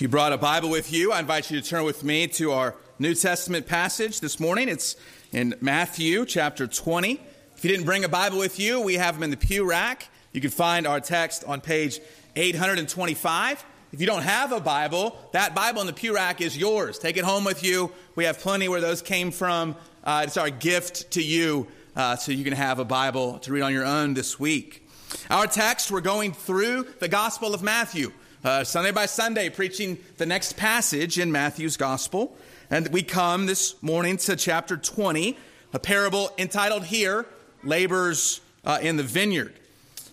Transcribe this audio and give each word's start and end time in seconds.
If 0.00 0.02
you 0.04 0.08
brought 0.08 0.32
a 0.32 0.38
Bible 0.38 0.70
with 0.70 0.94
you, 0.94 1.12
I 1.12 1.20
invite 1.20 1.50
you 1.50 1.60
to 1.60 1.68
turn 1.68 1.84
with 1.84 2.02
me 2.02 2.26
to 2.28 2.52
our 2.52 2.74
New 2.98 3.14
Testament 3.14 3.66
passage 3.66 4.20
this 4.20 4.40
morning. 4.40 4.70
It's 4.70 4.96
in 5.30 5.54
Matthew 5.60 6.24
chapter 6.24 6.66
20. 6.66 7.20
If 7.54 7.62
you 7.62 7.70
didn't 7.70 7.84
bring 7.84 8.04
a 8.04 8.08
Bible 8.08 8.38
with 8.38 8.58
you, 8.58 8.80
we 8.80 8.94
have 8.94 9.16
them 9.16 9.24
in 9.24 9.30
the 9.30 9.36
pew 9.36 9.68
rack. 9.68 10.08
You 10.32 10.40
can 10.40 10.48
find 10.48 10.86
our 10.86 11.00
text 11.00 11.44
on 11.44 11.60
page 11.60 12.00
825. 12.34 13.62
If 13.92 14.00
you 14.00 14.06
don't 14.06 14.22
have 14.22 14.52
a 14.52 14.60
Bible, 14.60 15.18
that 15.32 15.54
Bible 15.54 15.82
in 15.82 15.86
the 15.86 15.92
pew 15.92 16.14
rack 16.14 16.40
is 16.40 16.56
yours. 16.56 16.98
Take 16.98 17.18
it 17.18 17.24
home 17.24 17.44
with 17.44 17.62
you. 17.62 17.92
We 18.14 18.24
have 18.24 18.38
plenty 18.38 18.70
where 18.70 18.80
those 18.80 19.02
came 19.02 19.30
from. 19.30 19.76
Uh, 20.02 20.22
it's 20.26 20.38
our 20.38 20.48
gift 20.48 21.10
to 21.10 21.22
you 21.22 21.66
uh, 21.94 22.16
so 22.16 22.32
you 22.32 22.44
can 22.44 22.54
have 22.54 22.78
a 22.78 22.86
Bible 22.86 23.38
to 23.40 23.52
read 23.52 23.60
on 23.60 23.74
your 23.74 23.84
own 23.84 24.14
this 24.14 24.40
week. 24.40 24.88
Our 25.28 25.46
text, 25.46 25.90
we're 25.90 26.00
going 26.00 26.32
through 26.32 26.86
the 27.00 27.08
Gospel 27.08 27.52
of 27.52 27.62
Matthew, 27.62 28.12
uh, 28.44 28.64
Sunday 28.64 28.90
by 28.90 29.06
Sunday, 29.06 29.50
preaching 29.50 29.98
the 30.16 30.26
next 30.26 30.56
passage 30.56 31.18
in 31.18 31.30
Matthew's 31.30 31.76
Gospel. 31.76 32.36
And 32.70 32.88
we 32.88 33.02
come 33.02 33.46
this 33.46 33.80
morning 33.82 34.16
to 34.18 34.36
chapter 34.36 34.76
20, 34.76 35.36
a 35.72 35.78
parable 35.78 36.30
entitled 36.38 36.84
here, 36.84 37.26
Labors 37.62 38.40
uh, 38.64 38.78
in 38.80 38.96
the 38.96 39.02
Vineyard. 39.02 39.52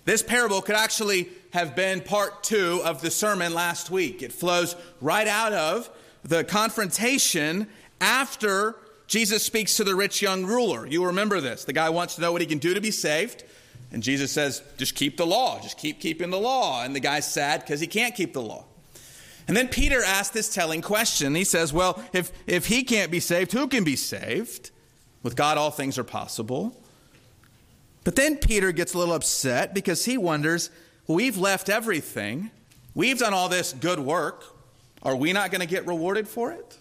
This 0.06 0.22
parable 0.22 0.62
could 0.62 0.76
actually 0.76 1.30
have 1.54 1.76
been 1.76 2.02
part 2.02 2.44
two 2.44 2.82
of 2.84 3.02
the 3.02 3.12
sermon 3.12 3.54
last 3.54 3.90
week. 3.90 4.22
It 4.22 4.34
flows 4.34 4.76
right 5.00 5.28
out 5.28 5.54
of 5.54 5.90
the 6.24 6.44
confrontation 6.44 7.68
after 8.02 8.76
Jesus 9.08 9.44
speaks 9.44 9.78
to 9.78 9.86
the 9.86 9.96
rich 9.96 10.22
young 10.22 10.46
ruler. 10.46 10.86
You 10.86 11.06
remember 11.06 11.40
this. 11.40 11.64
The 11.64 11.74
guy 11.74 11.90
wants 11.90 12.16
to 12.16 12.22
know 12.22 12.34
what 12.34 12.42
he 12.42 12.48
can 12.48 12.58
do 12.58 12.74
to 12.74 12.82
be 12.82 12.92
saved. 12.92 13.46
And 13.92 14.04
Jesus 14.04 14.32
says, 14.32 14.62
just 14.78 14.96
keep 14.96 15.18
the 15.18 15.26
law, 15.26 15.60
just 15.62 15.78
keep 15.78 16.00
keeping 16.00 16.30
the 16.30 16.40
law. 16.40 16.84
And 16.84 16.96
the 16.96 17.00
guy's 17.00 17.32
sad 17.32 17.62
because 17.62 17.80
he 17.80 17.88
can't 17.88 18.16
keep 18.16 18.34
the 18.34 18.42
law. 18.42 18.66
And 19.48 19.56
then 19.56 19.70
Peter 19.70 20.04
asks 20.04 20.34
this 20.34 20.54
telling 20.54 20.82
question. 20.82 21.34
He 21.34 21.46
says, 21.46 21.72
Well, 21.72 22.04
if, 22.12 22.32
if 22.48 22.66
he 22.66 22.84
can't 22.84 23.10
be 23.10 23.22
saved, 23.22 23.54
who 23.54 23.68
can 23.68 23.84
be 23.84 23.96
saved? 23.96 24.72
With 25.24 25.36
God, 25.36 25.58
all 25.58 25.72
things 25.72 25.98
are 25.98 26.04
possible. 26.04 26.76
But 28.04 28.16
then 28.16 28.38
Peter 28.38 28.72
gets 28.72 28.94
a 28.94 28.98
little 28.98 29.16
upset 29.16 29.74
because 29.74 30.06
he 30.06 30.18
wonders, 30.18 30.70
We've 31.08 31.38
left 31.38 31.70
everything, 31.70 32.52
we've 32.94 33.20
done 33.20 33.34
all 33.34 33.48
this 33.48 33.74
good 33.74 34.00
work. 34.00 34.44
Are 35.04 35.16
we 35.16 35.32
not 35.32 35.52
going 35.52 35.62
to 35.62 35.68
get 35.68 35.88
rewarded 35.88 36.28
for 36.28 36.52
it? 36.52 36.78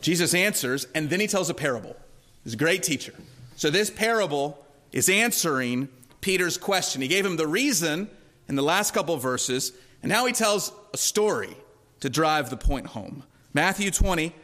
Jesus 0.00 0.34
answers, 0.34 0.86
and 0.94 1.10
then 1.10 1.20
he 1.20 1.26
tells 1.26 1.50
a 1.50 1.54
parable. 1.54 1.94
He's 2.42 2.54
a 2.54 2.56
great 2.56 2.82
teacher. 2.82 3.12
So 3.56 3.70
this 3.70 3.90
parable 3.90 4.64
is 4.92 5.08
answering 5.08 5.88
Peter's 6.20 6.58
question. 6.58 7.02
He 7.02 7.08
gave 7.08 7.24
him 7.24 7.36
the 7.36 7.46
reason 7.46 8.10
in 8.48 8.56
the 8.56 8.62
last 8.62 8.92
couple 8.92 9.16
verses, 9.16 9.72
and 10.02 10.10
now 10.10 10.26
he 10.26 10.32
tells 10.32 10.72
a 10.92 10.96
story 10.96 11.56
to 12.00 12.10
drive 12.10 12.50
the 12.50 12.56
point 12.56 12.88
home. 12.88 13.22
Matthew 13.54 13.90
20, 13.90 14.34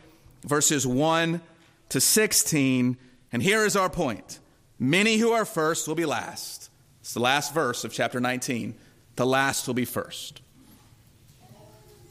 verses 0.44 0.86
1 0.86 1.40
to 1.88 2.00
16, 2.00 2.96
and 3.32 3.42
here 3.42 3.64
is 3.64 3.76
our 3.76 3.90
point. 3.90 4.38
Many 4.78 5.16
who 5.16 5.32
are 5.32 5.44
first 5.44 5.88
will 5.88 5.94
be 5.94 6.06
last. 6.06 6.70
It's 7.00 7.14
the 7.14 7.20
last 7.20 7.54
verse 7.54 7.84
of 7.84 7.92
chapter 7.92 8.20
19. 8.20 8.74
The 9.16 9.26
last 9.26 9.66
will 9.66 9.74
be 9.74 9.84
first. 9.84 10.40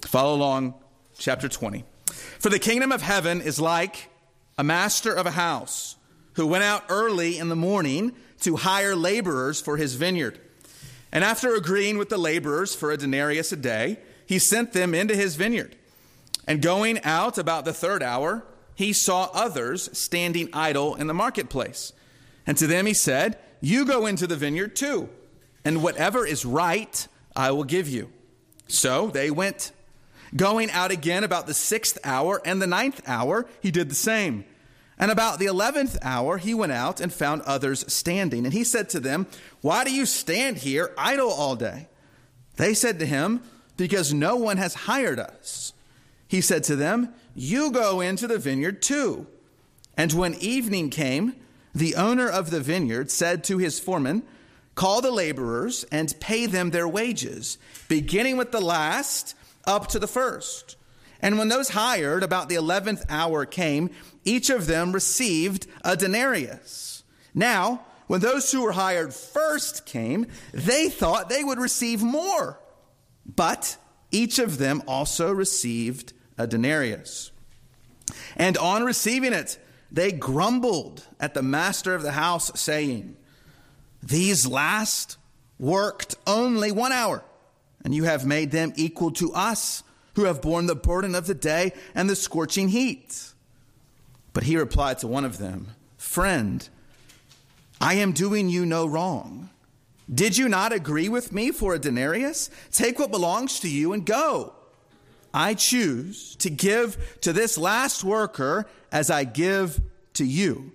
Follow 0.01 0.35
along, 0.35 0.73
chapter 1.17 1.47
20. 1.47 1.83
For 2.39 2.49
the 2.49 2.59
kingdom 2.59 2.91
of 2.91 3.01
heaven 3.01 3.41
is 3.41 3.59
like 3.59 4.09
a 4.57 4.63
master 4.63 5.13
of 5.13 5.25
a 5.25 5.31
house 5.31 5.97
who 6.33 6.47
went 6.47 6.63
out 6.63 6.83
early 6.89 7.37
in 7.37 7.49
the 7.49 7.55
morning 7.55 8.13
to 8.41 8.57
hire 8.57 8.95
laborers 8.95 9.61
for 9.61 9.77
his 9.77 9.95
vineyard. 9.95 10.39
And 11.11 11.23
after 11.23 11.55
agreeing 11.55 11.97
with 11.97 12.09
the 12.09 12.17
laborers 12.17 12.75
for 12.75 12.91
a 12.91 12.97
denarius 12.97 13.51
a 13.51 13.55
day, 13.55 13.99
he 14.25 14.39
sent 14.39 14.73
them 14.73 14.93
into 14.93 15.15
his 15.15 15.35
vineyard. 15.35 15.75
And 16.47 16.61
going 16.61 17.01
out 17.03 17.37
about 17.37 17.65
the 17.65 17.73
third 17.73 18.03
hour, 18.03 18.43
he 18.75 18.93
saw 18.93 19.29
others 19.33 19.89
standing 19.97 20.49
idle 20.53 20.95
in 20.95 21.07
the 21.07 21.13
marketplace. 21.13 21.93
And 22.45 22.57
to 22.57 22.67
them 22.67 22.85
he 22.85 22.93
said, 22.93 23.37
You 23.61 23.85
go 23.85 24.05
into 24.05 24.27
the 24.27 24.35
vineyard 24.35 24.75
too, 24.75 25.09
and 25.63 25.81
whatever 25.81 26.25
is 26.25 26.45
right, 26.45 27.07
I 27.35 27.51
will 27.51 27.63
give 27.63 27.87
you. 27.87 28.11
So 28.67 29.07
they 29.07 29.31
went. 29.31 29.71
Going 30.35 30.69
out 30.71 30.91
again 30.91 31.23
about 31.23 31.47
the 31.47 31.53
sixth 31.53 31.97
hour 32.03 32.41
and 32.43 32.61
the 32.61 32.67
ninth 32.67 33.01
hour, 33.07 33.45
he 33.61 33.71
did 33.71 33.89
the 33.89 33.95
same. 33.95 34.43
And 34.97 35.11
about 35.11 35.39
the 35.39 35.45
eleventh 35.45 35.97
hour, 36.01 36.37
he 36.37 36.53
went 36.53 36.71
out 36.71 37.01
and 37.01 37.11
found 37.11 37.41
others 37.41 37.91
standing. 37.91 38.45
And 38.45 38.53
he 38.53 38.63
said 38.63 38.89
to 38.89 38.99
them, 38.99 39.27
Why 39.61 39.83
do 39.83 39.93
you 39.93 40.05
stand 40.05 40.57
here 40.57 40.93
idle 40.97 41.29
all 41.29 41.55
day? 41.55 41.87
They 42.55 42.73
said 42.73 42.99
to 42.99 43.05
him, 43.05 43.41
Because 43.75 44.13
no 44.13 44.37
one 44.37 44.57
has 44.57 44.73
hired 44.73 45.19
us. 45.19 45.73
He 46.27 46.41
said 46.41 46.63
to 46.65 46.75
them, 46.75 47.13
You 47.35 47.71
go 47.71 47.99
into 47.99 48.27
the 48.27 48.37
vineyard 48.37 48.81
too. 48.81 49.27
And 49.97 50.13
when 50.13 50.33
evening 50.35 50.89
came, 50.89 51.35
the 51.73 51.95
owner 51.95 52.29
of 52.29 52.49
the 52.49 52.61
vineyard 52.61 53.11
said 53.11 53.43
to 53.45 53.57
his 53.57 53.79
foreman, 53.79 54.23
Call 54.75 55.01
the 55.01 55.11
laborers 55.11 55.85
and 55.91 56.17
pay 56.19 56.45
them 56.45 56.71
their 56.71 56.87
wages, 56.87 57.57
beginning 57.87 58.37
with 58.37 58.51
the 58.51 58.61
last 58.61 59.35
up 59.65 59.87
to 59.87 59.99
the 59.99 60.07
first. 60.07 60.77
And 61.21 61.37
when 61.37 61.49
those 61.49 61.69
hired 61.69 62.23
about 62.23 62.49
the 62.49 62.55
eleventh 62.55 63.05
hour 63.09 63.45
came, 63.45 63.89
each 64.23 64.49
of 64.49 64.67
them 64.67 64.91
received 64.91 65.67
a 65.83 65.95
denarius. 65.95 67.03
Now, 67.33 67.85
when 68.07 68.21
those 68.21 68.51
who 68.51 68.61
were 68.61 68.73
hired 68.73 69.13
first 69.13 69.85
came, 69.85 70.27
they 70.53 70.89
thought 70.89 71.29
they 71.29 71.43
would 71.43 71.59
receive 71.59 72.03
more. 72.03 72.59
But 73.25 73.77
each 74.11 74.37
of 74.39 74.57
them 74.57 74.83
also 74.87 75.31
received 75.31 76.13
a 76.37 76.45
denarius. 76.45 77.31
And 78.35 78.57
on 78.57 78.83
receiving 78.83 79.33
it, 79.33 79.57
they 79.91 80.11
grumbled 80.11 81.05
at 81.19 81.33
the 81.33 81.41
master 81.41 81.95
of 81.95 82.03
the 82.03 82.11
house, 82.11 82.51
saying, 82.59 83.15
These 84.03 84.45
last 84.45 85.17
worked 85.57 86.15
only 86.27 86.71
one 86.71 86.91
hour 86.91 87.23
and 87.85 87.93
you 87.93 88.03
have 88.03 88.25
made 88.25 88.51
them 88.51 88.73
equal 88.75 89.11
to 89.11 89.31
us 89.33 89.83
who 90.15 90.23
have 90.25 90.41
borne 90.41 90.65
the 90.65 90.75
burden 90.75 91.15
of 91.15 91.27
the 91.27 91.33
day 91.33 91.73
and 91.93 92.09
the 92.09 92.15
scorching 92.15 92.69
heat. 92.69 93.33
But 94.33 94.43
he 94.43 94.57
replied 94.57 94.99
to 94.99 95.07
one 95.07 95.25
of 95.25 95.37
them, 95.37 95.67
Friend, 95.97 96.67
I 97.79 97.95
am 97.95 98.11
doing 98.11 98.49
you 98.49 98.65
no 98.65 98.85
wrong. 98.85 99.49
Did 100.13 100.37
you 100.37 100.47
not 100.47 100.71
agree 100.71 101.09
with 101.09 101.31
me 101.33 101.51
for 101.51 101.73
a 101.73 101.79
denarius? 101.79 102.49
Take 102.71 102.99
what 102.99 103.11
belongs 103.11 103.59
to 103.61 103.69
you 103.69 103.91
and 103.93 104.05
go. 104.05 104.53
I 105.33 105.53
choose 105.53 106.35
to 106.37 106.49
give 106.49 107.17
to 107.21 107.33
this 107.33 107.57
last 107.57 108.03
worker 108.03 108.67
as 108.91 109.09
I 109.09 109.25
give 109.25 109.81
to 110.13 110.23
you. 110.23 110.71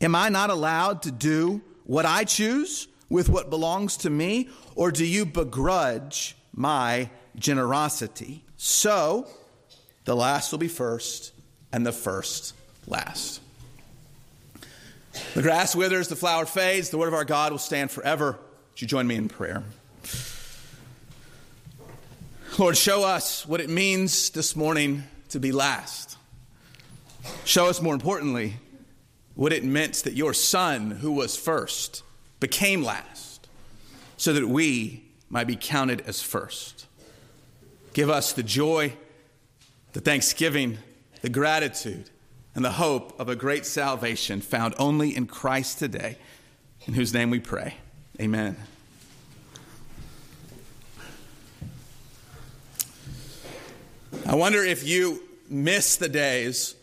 Am 0.00 0.14
I 0.14 0.28
not 0.28 0.50
allowed 0.50 1.02
to 1.02 1.10
do 1.10 1.62
what 1.84 2.06
I 2.06 2.24
choose 2.24 2.86
with 3.08 3.28
what 3.28 3.50
belongs 3.50 3.96
to 3.98 4.10
me? 4.10 4.48
Or 4.76 4.92
do 4.92 5.04
you 5.04 5.26
begrudge 5.26 6.36
my 6.54 7.10
generosity? 7.34 8.44
So, 8.62 9.26
the 10.04 10.14
last 10.14 10.52
will 10.52 10.58
be 10.58 10.68
first, 10.68 11.32
and 11.72 11.86
the 11.86 11.92
first 11.92 12.52
last. 12.86 13.40
The 15.32 15.40
grass 15.40 15.74
withers, 15.74 16.08
the 16.08 16.16
flower 16.16 16.44
fades, 16.44 16.90
the 16.90 16.98
word 16.98 17.08
of 17.08 17.14
our 17.14 17.24
God 17.24 17.52
will 17.52 17.58
stand 17.58 17.90
forever. 17.90 18.32
Would 18.32 18.82
you 18.82 18.86
join 18.86 19.06
me 19.06 19.16
in 19.16 19.30
prayer? 19.30 19.62
Lord, 22.58 22.76
show 22.76 23.02
us 23.02 23.46
what 23.46 23.62
it 23.62 23.70
means 23.70 24.28
this 24.28 24.54
morning 24.54 25.04
to 25.30 25.40
be 25.40 25.52
last. 25.52 26.18
Show 27.46 27.64
us, 27.64 27.80
more 27.80 27.94
importantly, 27.94 28.56
what 29.36 29.54
it 29.54 29.64
meant 29.64 29.94
that 30.04 30.12
your 30.12 30.34
son, 30.34 30.90
who 30.90 31.12
was 31.12 31.34
first, 31.34 32.02
became 32.40 32.84
last 32.84 33.48
so 34.18 34.34
that 34.34 34.46
we 34.46 35.04
might 35.30 35.46
be 35.46 35.56
counted 35.56 36.02
as 36.02 36.20
first. 36.20 36.84
Give 37.92 38.08
us 38.08 38.32
the 38.32 38.42
joy, 38.42 38.94
the 39.92 40.00
thanksgiving, 40.00 40.78
the 41.22 41.28
gratitude, 41.28 42.10
and 42.54 42.64
the 42.64 42.72
hope 42.72 43.18
of 43.18 43.28
a 43.28 43.36
great 43.36 43.66
salvation 43.66 44.40
found 44.40 44.74
only 44.78 45.16
in 45.16 45.26
Christ 45.26 45.78
today, 45.78 46.16
in 46.86 46.94
whose 46.94 47.12
name 47.12 47.30
we 47.30 47.40
pray. 47.40 47.74
Amen. 48.20 48.56
I 54.26 54.34
wonder 54.34 54.62
if 54.62 54.86
you 54.86 55.22
miss 55.48 55.96
the 55.96 56.08
days 56.08 56.76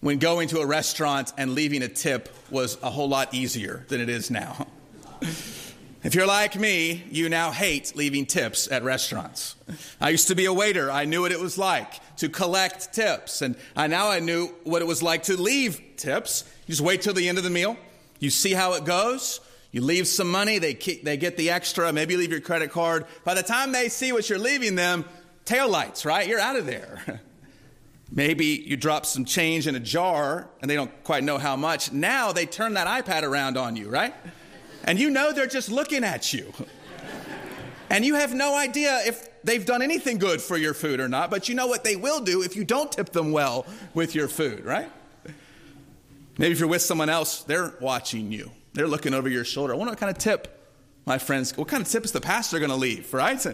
when 0.00 0.18
going 0.18 0.48
to 0.48 0.60
a 0.60 0.66
restaurant 0.66 1.32
and 1.36 1.54
leaving 1.54 1.82
a 1.82 1.88
tip 1.88 2.28
was 2.50 2.78
a 2.82 2.90
whole 2.90 3.08
lot 3.08 3.34
easier 3.34 3.84
than 3.88 4.00
it 4.00 4.08
is 4.08 4.30
now. 4.30 4.66
If 6.02 6.14
you're 6.14 6.26
like 6.26 6.56
me, 6.58 7.04
you 7.10 7.28
now 7.28 7.50
hate 7.50 7.94
leaving 7.94 8.24
tips 8.24 8.72
at 8.72 8.82
restaurants. 8.82 9.54
I 10.00 10.08
used 10.08 10.28
to 10.28 10.34
be 10.34 10.46
a 10.46 10.52
waiter. 10.52 10.90
I 10.90 11.04
knew 11.04 11.20
what 11.20 11.32
it 11.32 11.38
was 11.38 11.58
like 11.58 12.00
to 12.16 12.30
collect 12.30 12.94
tips. 12.94 13.42
And 13.42 13.54
I, 13.76 13.86
now 13.86 14.08
I 14.08 14.18
knew 14.20 14.46
what 14.64 14.80
it 14.80 14.86
was 14.86 15.02
like 15.02 15.24
to 15.24 15.36
leave 15.36 15.78
tips. 15.96 16.44
You 16.66 16.72
just 16.72 16.80
wait 16.80 17.02
till 17.02 17.12
the 17.12 17.28
end 17.28 17.36
of 17.36 17.44
the 17.44 17.50
meal. 17.50 17.76
You 18.18 18.30
see 18.30 18.54
how 18.54 18.72
it 18.74 18.86
goes. 18.86 19.40
You 19.72 19.82
leave 19.82 20.08
some 20.08 20.30
money. 20.30 20.58
They, 20.58 20.72
they 20.72 21.18
get 21.18 21.36
the 21.36 21.50
extra. 21.50 21.92
Maybe 21.92 22.14
you 22.14 22.20
leave 22.20 22.30
your 22.30 22.40
credit 22.40 22.70
card. 22.70 23.04
By 23.24 23.34
the 23.34 23.42
time 23.42 23.72
they 23.72 23.90
see 23.90 24.10
what 24.12 24.30
you're 24.30 24.38
leaving 24.38 24.76
them, 24.76 25.04
taillights, 25.44 26.06
right? 26.06 26.26
You're 26.26 26.40
out 26.40 26.56
of 26.56 26.64
there. 26.64 27.20
Maybe 28.10 28.46
you 28.46 28.78
drop 28.78 29.04
some 29.04 29.26
change 29.26 29.66
in 29.66 29.74
a 29.76 29.80
jar 29.80 30.48
and 30.62 30.70
they 30.70 30.76
don't 30.76 31.04
quite 31.04 31.24
know 31.24 31.36
how 31.36 31.56
much. 31.56 31.92
Now 31.92 32.32
they 32.32 32.46
turn 32.46 32.74
that 32.74 32.86
iPad 32.86 33.22
around 33.22 33.58
on 33.58 33.76
you, 33.76 33.90
right? 33.90 34.14
And 34.84 34.98
you 34.98 35.10
know 35.10 35.32
they're 35.32 35.46
just 35.46 35.70
looking 35.70 36.04
at 36.04 36.32
you. 36.32 36.52
And 37.90 38.04
you 38.04 38.14
have 38.14 38.32
no 38.32 38.56
idea 38.56 39.00
if 39.04 39.28
they've 39.42 39.64
done 39.66 39.82
anything 39.82 40.18
good 40.18 40.40
for 40.40 40.56
your 40.56 40.74
food 40.74 41.00
or 41.00 41.08
not, 41.08 41.30
but 41.30 41.48
you 41.48 41.54
know 41.54 41.66
what 41.66 41.82
they 41.82 41.96
will 41.96 42.20
do 42.20 42.42
if 42.42 42.54
you 42.54 42.64
don't 42.64 42.90
tip 42.90 43.10
them 43.10 43.32
well 43.32 43.66
with 43.94 44.14
your 44.14 44.28
food, 44.28 44.64
right? 44.64 44.90
Maybe 46.38 46.52
if 46.52 46.60
you're 46.60 46.68
with 46.68 46.82
someone 46.82 47.08
else, 47.08 47.42
they're 47.42 47.74
watching 47.80 48.30
you. 48.32 48.50
They're 48.72 48.86
looking 48.86 49.12
over 49.12 49.28
your 49.28 49.44
shoulder. 49.44 49.74
I 49.74 49.76
wonder 49.76 49.90
what 49.90 49.98
kind 49.98 50.10
of 50.10 50.18
tip 50.18 50.56
my 51.06 51.18
friends, 51.18 51.56
what 51.56 51.66
kind 51.66 51.82
of 51.82 51.88
tip 51.88 52.04
is 52.04 52.12
the 52.12 52.20
pastor 52.20 52.58
going 52.58 52.70
to 52.70 52.76
leave, 52.76 53.12
right? 53.12 53.42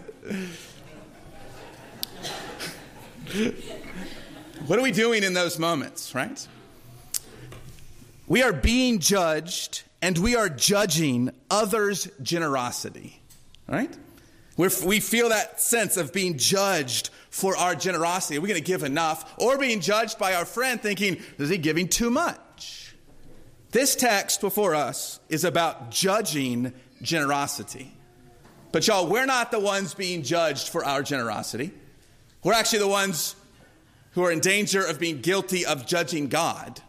what 4.67 4.77
are 4.77 4.83
we 4.83 4.91
doing 4.91 5.23
in 5.23 5.33
those 5.33 5.57
moments, 5.57 6.13
right? 6.13 6.47
We 8.27 8.43
are 8.43 8.53
being 8.53 8.99
judged 8.99 9.83
and 10.01 10.17
we 10.17 10.35
are 10.35 10.49
judging 10.49 11.31
others' 11.49 12.07
generosity, 12.21 13.21
right? 13.67 13.95
We're, 14.57 14.71
we 14.85 14.99
feel 14.99 15.29
that 15.29 15.61
sense 15.61 15.97
of 15.97 16.13
being 16.13 16.37
judged 16.37 17.09
for 17.29 17.55
our 17.55 17.75
generosity. 17.75 18.37
Are 18.37 18.41
we 18.41 18.47
going 18.47 18.61
to 18.61 18.65
give 18.65 18.83
enough? 18.83 19.33
Or 19.37 19.57
being 19.57 19.81
judged 19.81 20.17
by 20.17 20.33
our 20.33 20.45
friend 20.45 20.81
thinking, 20.81 21.21
is 21.37 21.49
he 21.49 21.57
giving 21.57 21.87
too 21.87 22.09
much? 22.09 22.95
This 23.71 23.95
text 23.95 24.41
before 24.41 24.73
us 24.73 25.19
is 25.29 25.43
about 25.43 25.91
judging 25.91 26.73
generosity. 27.01 27.93
But 28.71 28.87
y'all, 28.87 29.07
we're 29.07 29.25
not 29.25 29.51
the 29.51 29.59
ones 29.59 29.93
being 29.93 30.23
judged 30.23 30.69
for 30.69 30.83
our 30.83 31.03
generosity. 31.03 31.71
We're 32.43 32.53
actually 32.53 32.79
the 32.79 32.87
ones 32.87 33.35
who 34.11 34.23
are 34.23 34.31
in 34.31 34.39
danger 34.39 34.83
of 34.83 34.99
being 34.99 35.21
guilty 35.21 35.65
of 35.65 35.85
judging 35.85 36.27
God 36.27 36.81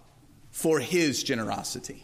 for 0.50 0.80
his 0.80 1.22
generosity. 1.22 2.02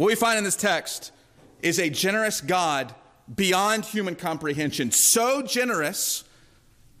What 0.00 0.06
we 0.06 0.14
find 0.14 0.38
in 0.38 0.44
this 0.44 0.56
text 0.56 1.12
is 1.60 1.78
a 1.78 1.90
generous 1.90 2.40
God 2.40 2.94
beyond 3.36 3.84
human 3.84 4.16
comprehension, 4.16 4.92
so 4.92 5.42
generous 5.42 6.24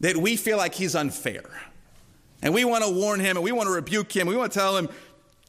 that 0.00 0.18
we 0.18 0.36
feel 0.36 0.58
like 0.58 0.74
he's 0.74 0.94
unfair. 0.94 1.44
And 2.42 2.52
we 2.52 2.66
want 2.66 2.84
to 2.84 2.90
warn 2.90 3.20
him 3.20 3.38
and 3.38 3.42
we 3.42 3.52
want 3.52 3.68
to 3.68 3.72
rebuke 3.72 4.14
him. 4.14 4.26
We 4.26 4.36
want 4.36 4.52
to 4.52 4.58
tell 4.58 4.76
him, 4.76 4.90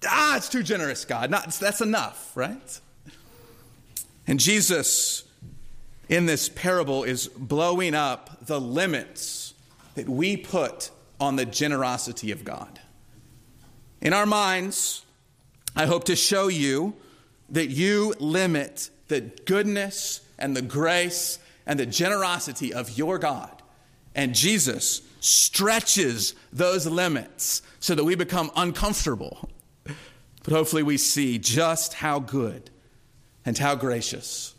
ah, 0.07 0.37
it's 0.37 0.47
too 0.47 0.63
generous, 0.63 1.03
God. 1.03 1.29
Not, 1.29 1.51
that's 1.51 1.81
enough, 1.81 2.31
right? 2.35 2.79
And 4.25 4.39
Jesus, 4.39 5.25
in 6.07 6.27
this 6.27 6.47
parable, 6.47 7.03
is 7.03 7.27
blowing 7.27 7.95
up 7.95 8.45
the 8.45 8.61
limits 8.61 9.55
that 9.95 10.07
we 10.07 10.37
put 10.37 10.89
on 11.19 11.35
the 11.35 11.45
generosity 11.45 12.31
of 12.31 12.45
God. 12.45 12.79
In 13.99 14.13
our 14.13 14.25
minds, 14.25 15.05
I 15.75 15.85
hope 15.85 16.05
to 16.05 16.15
show 16.15 16.47
you 16.47 16.95
that 17.51 17.67
you 17.67 18.13
limit 18.19 18.89
the 19.07 19.21
goodness 19.21 20.21
and 20.39 20.55
the 20.55 20.61
grace 20.61 21.37
and 21.65 21.79
the 21.79 21.85
generosity 21.85 22.73
of 22.73 22.97
your 22.97 23.19
God. 23.19 23.61
And 24.15 24.33
Jesus 24.33 25.01
stretches 25.19 26.33
those 26.51 26.87
limits 26.87 27.61
so 27.79 27.95
that 27.95 28.03
we 28.03 28.15
become 28.15 28.51
uncomfortable. 28.55 29.49
But 29.85 30.53
hopefully, 30.53 30.81
we 30.81 30.97
see 30.97 31.37
just 31.37 31.93
how 31.93 32.19
good 32.19 32.71
and 33.45 33.57
how 33.57 33.75
gracious 33.75 34.55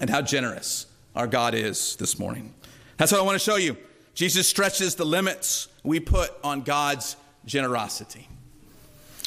and 0.00 0.08
how 0.08 0.22
generous 0.22 0.86
our 1.14 1.26
God 1.26 1.54
is 1.54 1.96
this 1.96 2.18
morning. 2.18 2.54
That's 2.96 3.12
what 3.12 3.20
I 3.20 3.24
want 3.24 3.34
to 3.34 3.44
show 3.44 3.56
you. 3.56 3.76
Jesus 4.14 4.48
stretches 4.48 4.94
the 4.94 5.04
limits 5.04 5.68
we 5.82 6.00
put 6.00 6.30
on 6.42 6.62
God's 6.62 7.16
generosity. 7.44 8.28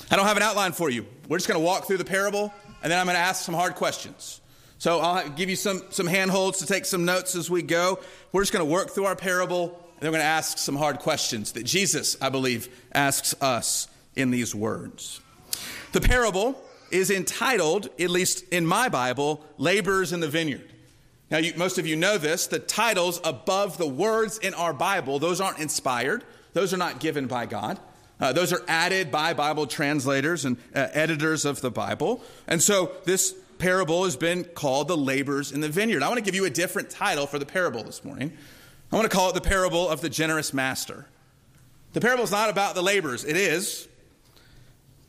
I 0.10 0.16
don't 0.16 0.26
have 0.26 0.38
an 0.38 0.44
outline 0.44 0.72
for 0.72 0.90
you. 0.90 1.06
We're 1.28 1.38
just 1.38 1.48
going 1.48 1.60
to 1.60 1.66
walk 1.66 1.86
through 1.86 1.98
the 1.98 2.06
parable, 2.06 2.54
and 2.86 2.92
then 2.92 3.00
I'm 3.00 3.08
going 3.08 3.16
to 3.16 3.20
ask 3.22 3.44
some 3.44 3.56
hard 3.56 3.74
questions. 3.74 4.42
So 4.78 5.00
I'll 5.00 5.28
give 5.30 5.50
you 5.50 5.56
some, 5.56 5.82
some 5.90 6.06
handholds 6.06 6.60
to 6.60 6.68
take 6.68 6.86
some 6.86 7.04
notes 7.04 7.34
as 7.34 7.50
we 7.50 7.64
go. 7.64 8.00
We're 8.32 8.44
just 8.44 8.54
going 8.54 8.64
to 8.64 8.72
work 8.72 8.92
through 8.92 9.06
our 9.06 9.16
parable, 9.16 9.70
and 9.70 10.02
then 10.02 10.12
we're 10.12 10.18
going 10.18 10.22
to 10.22 10.28
ask 10.28 10.60
some 10.60 10.76
hard 10.76 11.00
questions 11.00 11.54
that 11.54 11.64
Jesus, 11.64 12.16
I 12.22 12.30
believe, 12.30 12.70
asks 12.94 13.34
us 13.42 13.88
in 14.16 14.30
these 14.30 14.54
words. 14.54 15.20
The 15.94 16.02
parable 16.02 16.62
is 16.92 17.10
entitled, 17.10 17.90
at 18.00 18.12
least 18.12 18.44
in 18.54 18.68
my 18.68 18.88
Bible, 18.88 19.44
Laborers 19.58 20.14
in 20.14 20.20
the 20.20 20.28
Vineyard. 20.28 20.72
Now, 21.32 21.40
you, 21.40 21.54
most 21.58 21.80
of 21.80 21.88
you 21.88 21.96
know 21.96 22.20
this. 22.20 22.46
The 22.46 22.60
titles 22.60 23.20
above 23.24 23.80
the 23.80 23.88
words 23.88 24.38
in 24.38 24.54
our 24.54 24.74
Bible, 24.74 25.18
those 25.18 25.42
aren't 25.42 25.58
inspired, 25.58 26.24
those 26.54 26.72
are 26.72 26.78
not 26.78 27.00
given 27.00 27.26
by 27.26 27.48
God. 27.48 27.80
Uh, 28.20 28.32
those 28.32 28.54
are 28.54 28.62
added 28.68 29.12
by 29.12 29.34
Bible 29.34 29.68
translators 29.68 30.46
and 30.46 30.58
uh, 30.74 30.88
editors 30.94 31.44
of 31.44 31.62
the 31.62 31.72
Bible. 31.72 32.24
And 32.48 32.62
so 32.62 32.92
this 33.04 33.36
parable 33.58 34.06
has 34.06 34.16
been 34.16 34.44
called 34.44 34.88
the 34.88 34.98
laborers 34.98 35.52
in 35.52 35.62
the 35.62 35.70
vineyard. 35.70 36.04
I 36.04 36.08
want 36.08 36.20
to 36.20 36.24
give 36.24 36.36
you 36.36 36.46
a 36.46 36.50
different 36.50 36.90
title 36.90 37.28
for 37.28 37.40
the 37.40 37.46
parable 37.46 37.84
this 37.84 38.04
morning. 38.04 38.34
I 38.92 38.96
want 38.96 39.10
to 39.10 39.16
call 39.16 39.30
it 39.30 39.34
the 39.34 39.42
parable 39.42 39.90
of 39.90 40.02
the 40.02 40.10
generous 40.10 40.54
master. 40.54 41.08
The 41.94 42.02
parable 42.02 42.24
is 42.24 42.32
not 42.32 42.50
about 42.50 42.76
the 42.76 42.84
laborers, 42.84 43.24
it 43.24 43.38
is, 43.38 43.88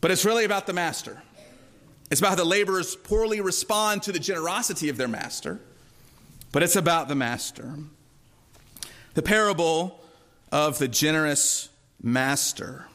but 0.01 0.11
it's 0.11 0.25
really 0.25 0.45
about 0.45 0.67
the 0.67 0.73
master. 0.73 1.23
It's 2.11 2.21
about 2.21 2.31
how 2.31 2.37
the 2.37 2.45
laborers 2.45 2.95
poorly 2.95 3.41
respond 3.41 4.03
to 4.05 4.13
the 4.13 4.21
generosity 4.21 4.89
of 4.89 4.97
their 4.97 5.09
master, 5.09 5.61
but 6.53 6.63
it's 6.63 6.77
about 6.77 7.09
the 7.09 7.17
master. 7.17 7.75
The 9.15 9.23
parable 9.23 10.01
of 10.53 10.79
the 10.79 10.87
generous 10.87 11.69
master. 12.01 12.87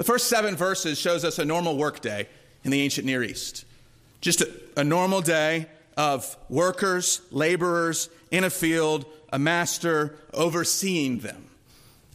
The 0.00 0.04
first 0.04 0.28
seven 0.28 0.56
verses 0.56 0.98
shows 0.98 1.26
us 1.26 1.38
a 1.38 1.44
normal 1.44 1.76
workday 1.76 2.26
in 2.64 2.70
the 2.70 2.80
ancient 2.80 3.06
Near 3.06 3.22
East. 3.22 3.66
Just 4.22 4.40
a, 4.40 4.50
a 4.78 4.82
normal 4.82 5.20
day 5.20 5.66
of 5.94 6.38
workers, 6.48 7.20
laborers 7.30 8.08
in 8.30 8.44
a 8.44 8.48
field, 8.48 9.04
a 9.30 9.38
master 9.38 10.16
overseeing 10.32 11.18
them. 11.18 11.44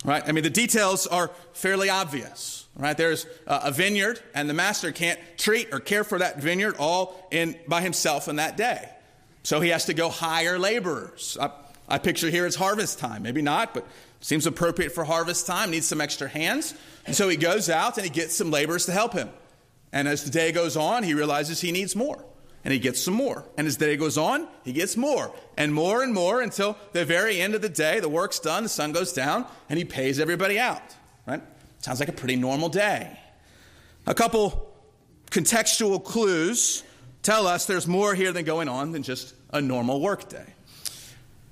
Right? 0.03 0.23
I 0.25 0.31
mean, 0.31 0.43
the 0.43 0.49
details 0.49 1.05
are 1.05 1.29
fairly 1.53 1.87
obvious. 1.87 2.65
Right? 2.75 2.97
There's 2.97 3.27
a 3.45 3.71
vineyard, 3.71 4.19
and 4.33 4.49
the 4.49 4.55
master 4.55 4.91
can't 4.91 5.19
treat 5.37 5.71
or 5.71 5.79
care 5.79 6.03
for 6.03 6.17
that 6.17 6.41
vineyard 6.41 6.77
all 6.79 7.27
in 7.29 7.55
by 7.67 7.81
himself 7.81 8.27
in 8.27 8.37
that 8.37 8.57
day. 8.57 8.89
So 9.43 9.61
he 9.61 9.69
has 9.69 9.85
to 9.85 9.93
go 9.93 10.09
hire 10.09 10.57
laborers. 10.57 11.37
I 11.87 11.97
picture 11.97 12.29
here 12.29 12.45
it's 12.45 12.55
harvest 12.55 12.99
time. 12.99 13.23
Maybe 13.23 13.41
not, 13.41 13.73
but 13.73 13.87
seems 14.19 14.47
appropriate 14.47 14.91
for 14.91 15.03
harvest 15.03 15.45
time. 15.45 15.71
Needs 15.71 15.87
some 15.87 16.01
extra 16.01 16.27
hands. 16.27 16.73
And 17.05 17.15
so 17.15 17.29
he 17.29 17.37
goes 17.37 17.69
out 17.69 17.97
and 17.97 18.05
he 18.05 18.09
gets 18.09 18.35
some 18.35 18.51
laborers 18.51 18.85
to 18.87 18.91
help 18.91 19.13
him. 19.13 19.29
And 19.91 20.07
as 20.07 20.23
the 20.23 20.31
day 20.31 20.51
goes 20.51 20.75
on, 20.75 21.03
he 21.03 21.13
realizes 21.13 21.61
he 21.61 21.71
needs 21.71 21.95
more. 21.95 22.25
And 22.63 22.73
he 22.73 22.79
gets 22.79 22.99
some 22.99 23.13
more. 23.13 23.45
And 23.57 23.67
as 23.67 23.77
the 23.77 23.85
day 23.85 23.97
goes 23.97 24.17
on, 24.17 24.47
he 24.63 24.73
gets 24.73 24.97
more 24.97 25.31
and 25.55 25.71
more 25.71 26.01
and 26.01 26.11
more 26.11 26.41
until 26.41 26.75
the 26.93 27.05
very 27.05 27.39
end 27.39 27.53
of 27.53 27.61
the 27.61 27.69
day, 27.69 27.99
the 27.99 28.09
work's 28.09 28.39
done, 28.39 28.63
the 28.63 28.69
sun 28.69 28.91
goes 28.91 29.13
down, 29.13 29.45
and 29.69 29.77
he 29.77 29.85
pays 29.85 30.19
everybody 30.19 30.57
out. 30.57 30.81
Right? 31.27 31.43
Sounds 31.79 31.99
like 31.99 32.09
a 32.09 32.13
pretty 32.13 32.35
normal 32.35 32.69
day. 32.69 33.19
A 34.07 34.15
couple 34.15 34.73
contextual 35.29 36.03
clues 36.03 36.83
tell 37.21 37.45
us 37.45 37.67
there's 37.67 37.87
more 37.87 38.15
here 38.15 38.31
than 38.31 38.45
going 38.45 38.67
on 38.67 38.91
than 38.91 39.03
just 39.03 39.35
a 39.51 39.61
normal 39.61 40.01
workday. 40.01 40.54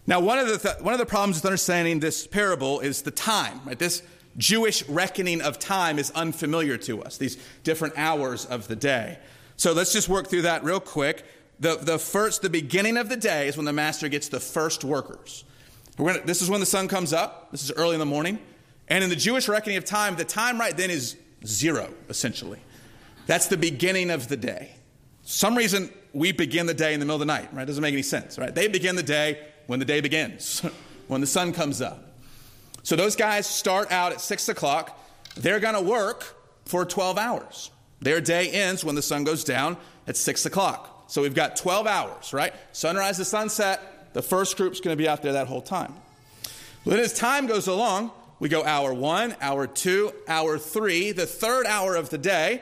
Now, 0.06 0.20
one 0.20 0.40
of 0.40 0.48
the 0.48 0.58
th- 0.58 0.82
one 0.82 0.94
of 0.94 1.00
the 1.00 1.06
problems 1.06 1.38
with 1.38 1.46
understanding 1.46 2.00
this 2.00 2.28
parable 2.28 2.82
is 2.82 3.04
the 3.04 3.12
time. 3.12 3.62
Right? 3.66 3.80
This 3.80 4.04
Jewish 4.38 4.88
reckoning 4.90 5.42
of 5.42 5.60
time 5.60 6.00
is 6.00 6.12
unfamiliar 6.12 6.78
to 6.80 7.04
us, 7.04 7.18
these 7.18 7.38
different 7.64 7.94
hours 7.98 8.46
of 8.46 8.68
the 8.68 8.76
day. 8.76 9.20
So 9.56 9.74
let's 9.74 9.94
just 9.94 10.10
work 10.10 10.28
through 10.28 10.42
that 10.44 10.64
real 10.64 10.80
quick. 10.80 11.26
The, 11.60 11.76
the 11.76 12.00
first, 12.00 12.42
the 12.42 12.50
beginning 12.50 12.98
of 12.98 13.10
the 13.10 13.16
day 13.16 13.48
is 13.48 13.56
when 13.56 13.66
the 13.66 13.74
master 13.74 14.10
gets 14.10 14.28
the 14.28 14.40
first 14.40 14.84
workers. 14.84 15.46
Gonna, 15.98 16.22
this 16.26 16.42
is 16.42 16.50
when 16.50 16.60
the 16.60 16.66
sun 16.66 16.88
comes 16.88 17.14
up. 17.14 17.52
This 17.52 17.64
is 17.64 17.72
early 17.72 17.94
in 17.94 18.00
the 18.00 18.06
morning. 18.06 18.40
And 18.88 19.04
in 19.04 19.10
the 19.10 19.16
Jewish 19.16 19.48
reckoning 19.48 19.78
of 19.78 19.86
time, 19.86 20.16
the 20.16 20.26
time 20.26 20.60
right 20.60 20.76
then 20.76 20.90
is 20.90 21.16
zero, 21.46 21.94
essentially. 22.10 22.60
That's 23.28 23.48
the 23.48 23.58
beginning 23.58 24.10
of 24.10 24.28
the 24.28 24.36
day. 24.36 24.72
Some 25.22 25.56
reason 25.56 25.94
we 26.12 26.32
begin 26.32 26.66
the 26.66 26.74
day 26.74 26.94
in 26.94 27.00
the 27.00 27.06
middle 27.06 27.16
of 27.16 27.20
the 27.20 27.26
night, 27.26 27.54
right? 27.54 27.66
Doesn't 27.66 27.82
make 27.82 27.94
any 27.94 28.02
sense, 28.02 28.38
right? 28.38 28.54
They 28.54 28.68
begin 28.68 28.96
the 28.96 29.04
day 29.04 29.40
when 29.68 29.80
the 29.80 29.86
day 29.86 30.02
begins, 30.02 30.60
when 31.08 31.22
the 31.22 31.28
sun 31.28 31.54
comes 31.54 31.82
up. 31.82 32.14
So 32.84 32.96
those 32.96 33.16
guys 33.16 33.48
start 33.48 33.92
out 33.92 34.12
at 34.12 34.22
6 34.22 34.50
o'clock. 34.50 35.00
They're 35.36 35.60
going 35.60 35.76
to 35.76 35.82
work 35.82 36.36
for 36.66 36.86
12 36.86 37.18
hours. 37.18 37.72
Their 38.02 38.20
day 38.20 38.50
ends 38.50 38.84
when 38.84 38.96
the 38.96 39.02
sun 39.02 39.24
goes 39.24 39.44
down 39.44 39.78
at 40.06 40.18
6 40.18 40.46
o'clock. 40.46 41.06
So 41.08 41.22
we've 41.22 41.36
got 41.36 41.56
12 41.56 41.88
hours, 41.88 42.34
right? 42.34 42.54
Sunrise 42.72 43.18
to 43.18 43.26
sunset. 43.26 44.14
The 44.14 44.22
first 44.22 44.58
group's 44.58 44.80
going 44.80 44.96
to 44.96 45.02
be 45.02 45.08
out 45.08 45.22
there 45.22 45.34
that 45.34 45.48
whole 45.48 45.62
time. 45.62 45.94
Then 46.86 47.00
as 47.00 47.14
time 47.14 47.48
goes 47.48 47.68
along, 47.68 48.12
we 48.40 48.50
go 48.50 48.64
hour 48.64 48.94
one, 48.94 49.36
hour 49.40 49.68
two, 49.68 50.12
hour 50.28 50.58
three. 50.58 51.14
The 51.14 51.26
third 51.26 51.66
hour 51.66 51.96
of 51.96 52.10
the 52.10 52.18
day, 52.18 52.62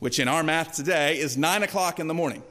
which 0.00 0.18
in 0.18 0.26
our 0.26 0.42
math 0.42 0.74
today 0.74 1.18
is 1.18 1.36
9 1.36 1.62
o'clock 1.62 2.00
in 2.00 2.08
the 2.08 2.14
morning, 2.14 2.42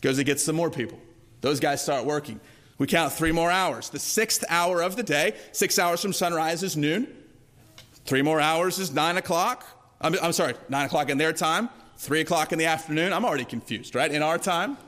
goes 0.00 0.16
to 0.16 0.24
get 0.24 0.40
some 0.40 0.56
more 0.56 0.70
people. 0.70 0.98
Those 1.40 1.60
guys 1.60 1.82
start 1.82 2.04
working. 2.04 2.40
We 2.80 2.86
count 2.86 3.12
three 3.12 3.30
more 3.30 3.50
hours. 3.50 3.90
The 3.90 3.98
sixth 3.98 4.42
hour 4.48 4.80
of 4.80 4.96
the 4.96 5.02
day, 5.02 5.36
six 5.52 5.78
hours 5.78 6.00
from 6.00 6.14
sunrise 6.14 6.62
is 6.62 6.78
noon. 6.78 7.06
Three 8.06 8.22
more 8.22 8.40
hours 8.40 8.78
is 8.78 8.90
nine 8.90 9.18
o'clock. 9.18 9.66
I'm, 10.00 10.16
I'm 10.22 10.32
sorry, 10.32 10.54
nine 10.70 10.86
o'clock 10.86 11.10
in 11.10 11.18
their 11.18 11.34
time. 11.34 11.68
Three 11.98 12.22
o'clock 12.22 12.52
in 12.52 12.58
the 12.58 12.64
afternoon. 12.64 13.12
I'm 13.12 13.26
already 13.26 13.44
confused, 13.44 13.94
right? 13.94 14.10
In 14.10 14.22
our 14.22 14.38
time. 14.38 14.78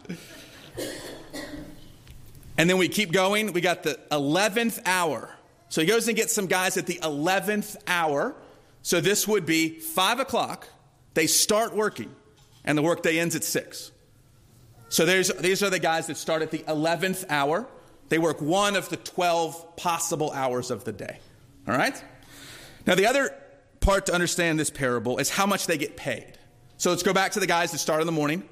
And 2.57 2.71
then 2.71 2.79
we 2.79 2.89
keep 2.89 3.13
going. 3.13 3.53
We 3.53 3.61
got 3.61 3.83
the 3.83 4.01
11th 4.11 4.81
hour. 4.87 5.29
So 5.69 5.83
he 5.83 5.87
goes 5.87 6.09
and 6.09 6.17
gets 6.17 6.33
some 6.33 6.47
guys 6.47 6.79
at 6.79 6.87
the 6.87 6.99
11th 7.03 7.77
hour. 7.87 8.35
So 8.81 9.03
this 9.03 9.29
would 9.29 9.45
be 9.45 9.69
5 9.81 10.19
o'clock. 10.19 10.67
They 11.13 11.27
start 11.27 11.77
working, 11.77 12.15
and 12.65 12.79
the 12.79 12.83
workday 12.83 13.19
ends 13.19 13.37
at 13.37 13.45
6. 13.45 13.91
So 14.89 15.05
these 15.05 15.63
are 15.63 15.69
the 15.69 15.79
guys 15.79 16.07
that 16.07 16.17
start 16.17 16.41
at 16.41 16.51
the 16.51 16.61
11th 16.61 17.27
hour. 17.29 17.69
They 18.09 18.19
work 18.19 18.41
one 18.41 18.77
of 18.77 18.89
the 18.89 18.97
12 18.97 19.77
possible 19.77 20.31
hours 20.33 20.71
of 20.71 20.85
the 20.85 20.93
day. 20.93 21.19
All 21.67 21.75
right? 21.75 22.03
Now, 22.87 22.95
the 22.95 23.07
other 23.07 23.35
part 23.81 24.07
to 24.07 24.15
understand 24.15 24.59
this 24.59 24.71
parable 24.71 25.19
is 25.19 25.31
how 25.31 25.47
much 25.47 25.67
they 25.67 25.79
get 25.79 25.97
paid. 25.97 26.39
So 26.77 26.91
let's 26.91 27.03
go 27.03 27.13
back 27.13 27.33
to 27.33 27.41
the 27.41 27.47
guys 27.47 27.73
that 27.73 27.79
start 27.79 28.01
in 28.01 28.07
the 28.07 28.13
morning. 28.13 28.49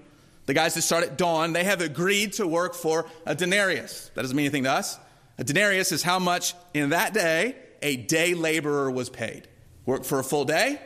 The 0.47 0.55
guys 0.55 0.75
that 0.75 0.83
start 0.83 1.05
at 1.05 1.19
dawn, 1.19 1.53
they 1.53 1.65
have 1.65 1.81
agreed 1.81 2.35
to 2.35 2.47
work 2.47 2.75
for 2.75 3.07
a 3.27 3.35
denarius. 3.35 4.11
That 4.15 4.23
doesn't 4.23 4.37
mean 4.37 4.47
anything 4.47 4.65
to 4.65 4.73
us. 4.73 4.99
A 5.39 5.45
denarius 5.45 5.93
is 5.93 6.03
how 6.03 6.19
much 6.19 6.55
in 6.75 6.91
that 6.91 7.15
day 7.15 7.57
a 7.83 7.97
day 7.97 8.35
laborer 8.35 8.91
was 8.91 9.09
paid. 9.09 9.49
Work 9.87 10.05
for 10.05 10.19
a 10.19 10.25
full 10.25 10.45
day, 10.45 10.81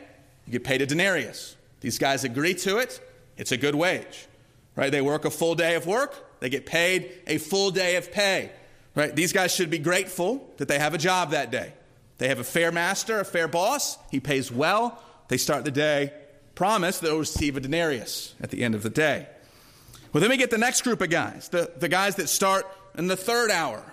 you 0.45 0.51
get 0.51 0.63
paid 0.63 0.81
a 0.81 0.85
denarius. 0.85 1.55
These 1.81 1.99
guys 1.99 2.23
agree 2.23 2.53
to 2.55 2.77
it, 2.77 2.99
it's 3.37 3.51
a 3.51 3.57
good 3.57 3.75
wage. 3.75 4.27
Right? 4.75 4.91
They 4.91 5.01
work 5.01 5.25
a 5.25 5.29
full 5.29 5.55
day 5.55 5.75
of 5.75 5.85
work, 5.87 6.24
they 6.45 6.49
get 6.49 6.67
paid 6.67 7.11
a 7.25 7.39
full 7.39 7.71
day 7.71 7.95
of 7.95 8.11
pay. 8.11 8.51
Right? 8.93 9.15
These 9.15 9.33
guys 9.33 9.51
should 9.51 9.71
be 9.71 9.79
grateful 9.79 10.47
that 10.57 10.67
they 10.67 10.77
have 10.77 10.93
a 10.93 10.97
job 10.99 11.31
that 11.31 11.49
day. 11.49 11.73
They 12.19 12.27
have 12.27 12.37
a 12.37 12.43
fair 12.43 12.71
master, 12.71 13.19
a 13.19 13.25
fair 13.25 13.47
boss, 13.47 13.97
he 14.11 14.19
pays 14.19 14.51
well. 14.51 15.01
They 15.27 15.37
start 15.37 15.65
the 15.65 15.71
day, 15.71 16.13
promise 16.53 16.99
they'll 16.99 17.17
receive 17.17 17.57
a 17.57 17.61
denarius 17.61 18.35
at 18.39 18.51
the 18.51 18.63
end 18.63 18.75
of 18.75 18.83
the 18.83 18.91
day. 18.91 19.25
Well, 20.13 20.21
then 20.21 20.29
we 20.29 20.37
get 20.37 20.51
the 20.51 20.59
next 20.59 20.83
group 20.83 21.01
of 21.01 21.09
guys, 21.09 21.49
the, 21.49 21.71
the 21.79 21.89
guys 21.89 22.17
that 22.17 22.29
start 22.29 22.67
in 22.95 23.07
the 23.07 23.17
third 23.17 23.49
hour. 23.49 23.83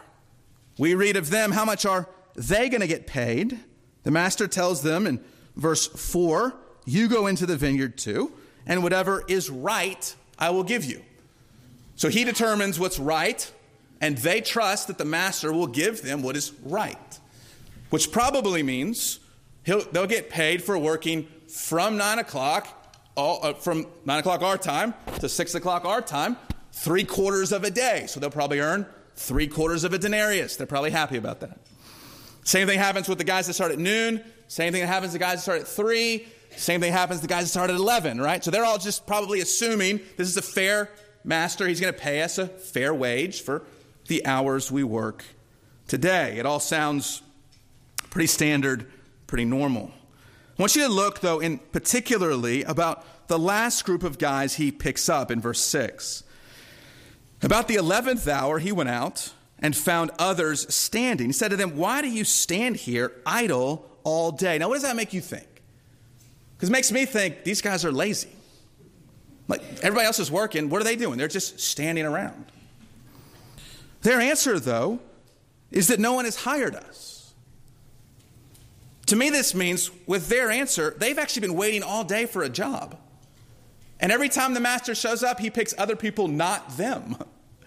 We 0.77 0.95
read 0.95 1.17
of 1.17 1.31
them, 1.31 1.53
how 1.53 1.65
much 1.65 1.87
are 1.87 2.07
they 2.35 2.69
going 2.69 2.83
to 2.83 2.87
get 2.87 3.07
paid? 3.07 3.61
The 4.03 4.11
master 4.11 4.47
tells 4.47 4.83
them 4.83 5.07
in 5.07 5.25
verse 5.57 5.87
4 5.87 6.55
You 6.85 7.09
go 7.09 7.29
into 7.29 7.47
the 7.47 7.57
vineyard 7.57 7.97
too, 7.97 8.31
and 8.67 8.83
whatever 8.83 9.25
is 9.27 9.49
right, 9.49 10.15
I 10.39 10.51
will 10.51 10.65
give 10.65 10.85
you. 10.85 11.03
So 12.03 12.09
he 12.09 12.25
determines 12.25 12.81
what's 12.81 12.99
right, 12.99 13.49
and 14.01 14.19
they 14.19 14.41
trust 14.41 14.89
that 14.89 14.99
the 14.99 15.05
master 15.05 15.53
will 15.53 15.69
give 15.69 16.03
them 16.03 16.21
what 16.21 16.35
is 16.35 16.53
right, 16.65 17.21
which 17.91 18.11
probably 18.11 18.65
means 18.65 19.21
they'll 19.63 20.09
get 20.09 20.29
paid 20.29 20.65
for 20.65 20.77
working 20.77 21.29
from 21.47 21.97
9 21.97 22.19
o'clock 22.19 22.67
all, 23.17 23.39
uh, 23.45 23.53
from 23.53 23.87
9 24.05 24.19
o'clock 24.19 24.43
our 24.43 24.59
time 24.59 24.95
to 25.21 25.29
6 25.29 25.55
o'clock 25.55 25.85
our 25.85 26.03
time, 26.03 26.37
three 26.73 27.05
quarters 27.05 27.53
of 27.53 27.63
a 27.63 27.71
day. 27.71 28.07
So 28.09 28.19
they'll 28.19 28.31
probably 28.31 28.59
earn 28.59 28.85
three 29.15 29.47
quarters 29.47 29.85
of 29.85 29.93
a 29.93 29.99
denarius. 29.99 30.57
They're 30.57 30.67
probably 30.67 30.91
happy 30.91 31.19
about 31.19 31.39
that. 31.39 31.57
Same 32.43 32.67
thing 32.67 32.81
happens 32.81 33.09
with 33.09 33.19
the 33.19 33.25
guys 33.25 33.47
that 33.47 33.53
start 33.53 33.71
at 33.71 33.79
noon. 33.79 34.25
Same 34.49 34.73
thing 34.73 34.81
that 34.81 34.89
happens 34.89 35.13
to 35.13 35.21
the 35.21 35.25
guys 35.25 35.35
that 35.35 35.43
start 35.43 35.61
at 35.61 35.69
3. 35.69 36.27
Same 36.57 36.81
thing 36.81 36.93
happens 36.93 37.21
to 37.21 37.29
the 37.29 37.33
guys 37.33 37.45
that 37.45 37.51
start 37.51 37.71
at 37.71 37.77
11, 37.77 38.21
right? 38.21 38.43
So 38.43 38.51
they're 38.51 38.65
all 38.65 38.79
just 38.79 39.07
probably 39.07 39.41
assuming 39.41 40.01
this 40.17 40.27
is 40.27 40.37
a 40.37 40.43
fair 40.43 40.91
master. 41.25 41.67
He's 41.67 41.81
going 41.81 41.93
to 41.93 41.99
pay 41.99 42.23
us 42.23 42.39
a 42.39 42.47
fair 42.47 42.95
wage 42.95 43.43
for 43.43 43.63
the 44.07 44.25
hours 44.27 44.71
we 44.71 44.85
work 44.85 45.25
today. 45.87 46.39
It 46.39 46.47
all 46.47 46.61
sounds 46.61 47.23
pretty 48.11 48.27
standard, 48.27 48.87
pretty 49.27 49.45
normal. 49.45 49.91
I 50.59 50.63
want 50.63 50.77
you 50.77 50.87
to 50.87 50.93
look, 50.93 51.21
though, 51.21 51.41
in 51.41 51.59
particularly 51.59 52.63
about 52.63 53.29
the 53.29 53.39
last 53.39 53.85
group 53.85 54.03
of 54.03 54.19
guys 54.19 54.57
he 54.57 54.71
picks 54.71 55.09
up 55.09 55.31
in 55.31 55.41
verse 55.41 55.61
6. 55.61 56.25
About 57.43 57.69
the 57.69 57.77
11th 57.77 58.29
hour, 58.29 58.59
he 58.59 58.71
went 58.71 58.89
out 58.89 59.33
and 59.59 59.77
found 59.77 60.11
others 60.19 60.73
standing. 60.75 61.29
He 61.29 61.33
said 61.33 61.53
to 61.53 61.57
them, 61.57 61.77
Why 61.77 62.03
do 62.03 62.09
you 62.09 62.25
stand 62.25 62.77
here 62.77 63.13
idle 63.25 63.89
all 64.05 64.33
day? 64.33 64.59
Now, 64.59 64.69
what 64.69 64.75
does 64.75 64.83
that 64.83 64.97
make 64.97 65.13
you 65.13 65.21
think? 65.21 65.49
Because 66.57 66.69
it 66.69 66.73
makes 66.73 66.93
me 66.93 67.07
think 67.07 67.45
these 67.45 67.63
guys 67.63 67.85
are 67.85 67.93
lazy. 67.93 68.29
Like 69.53 69.63
everybody 69.83 70.07
else 70.07 70.19
is 70.19 70.31
working, 70.31 70.71
what 70.71 70.81
are 70.81 70.85
they 70.85 70.97
doing? 70.97 71.19
They're 71.19 71.29
just 71.29 71.61
standing 71.61 72.07
around. 72.07 72.47
Their 74.01 74.19
answer, 74.19 74.59
though, 74.59 74.99
is 75.71 75.89
that 75.89 76.01
no 76.01 76.15
one 76.15 76.25
has 76.25 76.37
hired 76.37 76.75
us. 76.75 77.35
To 79.07 79.17
me, 79.17 79.29
this 79.29 79.55
means 79.55 79.91
with 80.07 80.29
their 80.29 80.51
answer, 80.51 80.97
they've 80.97 81.19
actually 81.19 81.43
been 81.43 81.55
waiting 81.55 81.83
all 81.83 82.03
day 82.03 82.25
for 82.25 82.43
a 82.43 82.49
job. 82.49 82.97
And 84.01 84.11
every 84.11 84.31
time 84.31 84.55
the 84.55 84.61
master 84.61 84.95
shows 84.95 85.23
up, 85.23 85.39
he 85.39 85.51
picks 85.51 85.75
other 85.77 85.97
people, 85.97 86.29
not 86.29 86.79
them. 86.79 87.17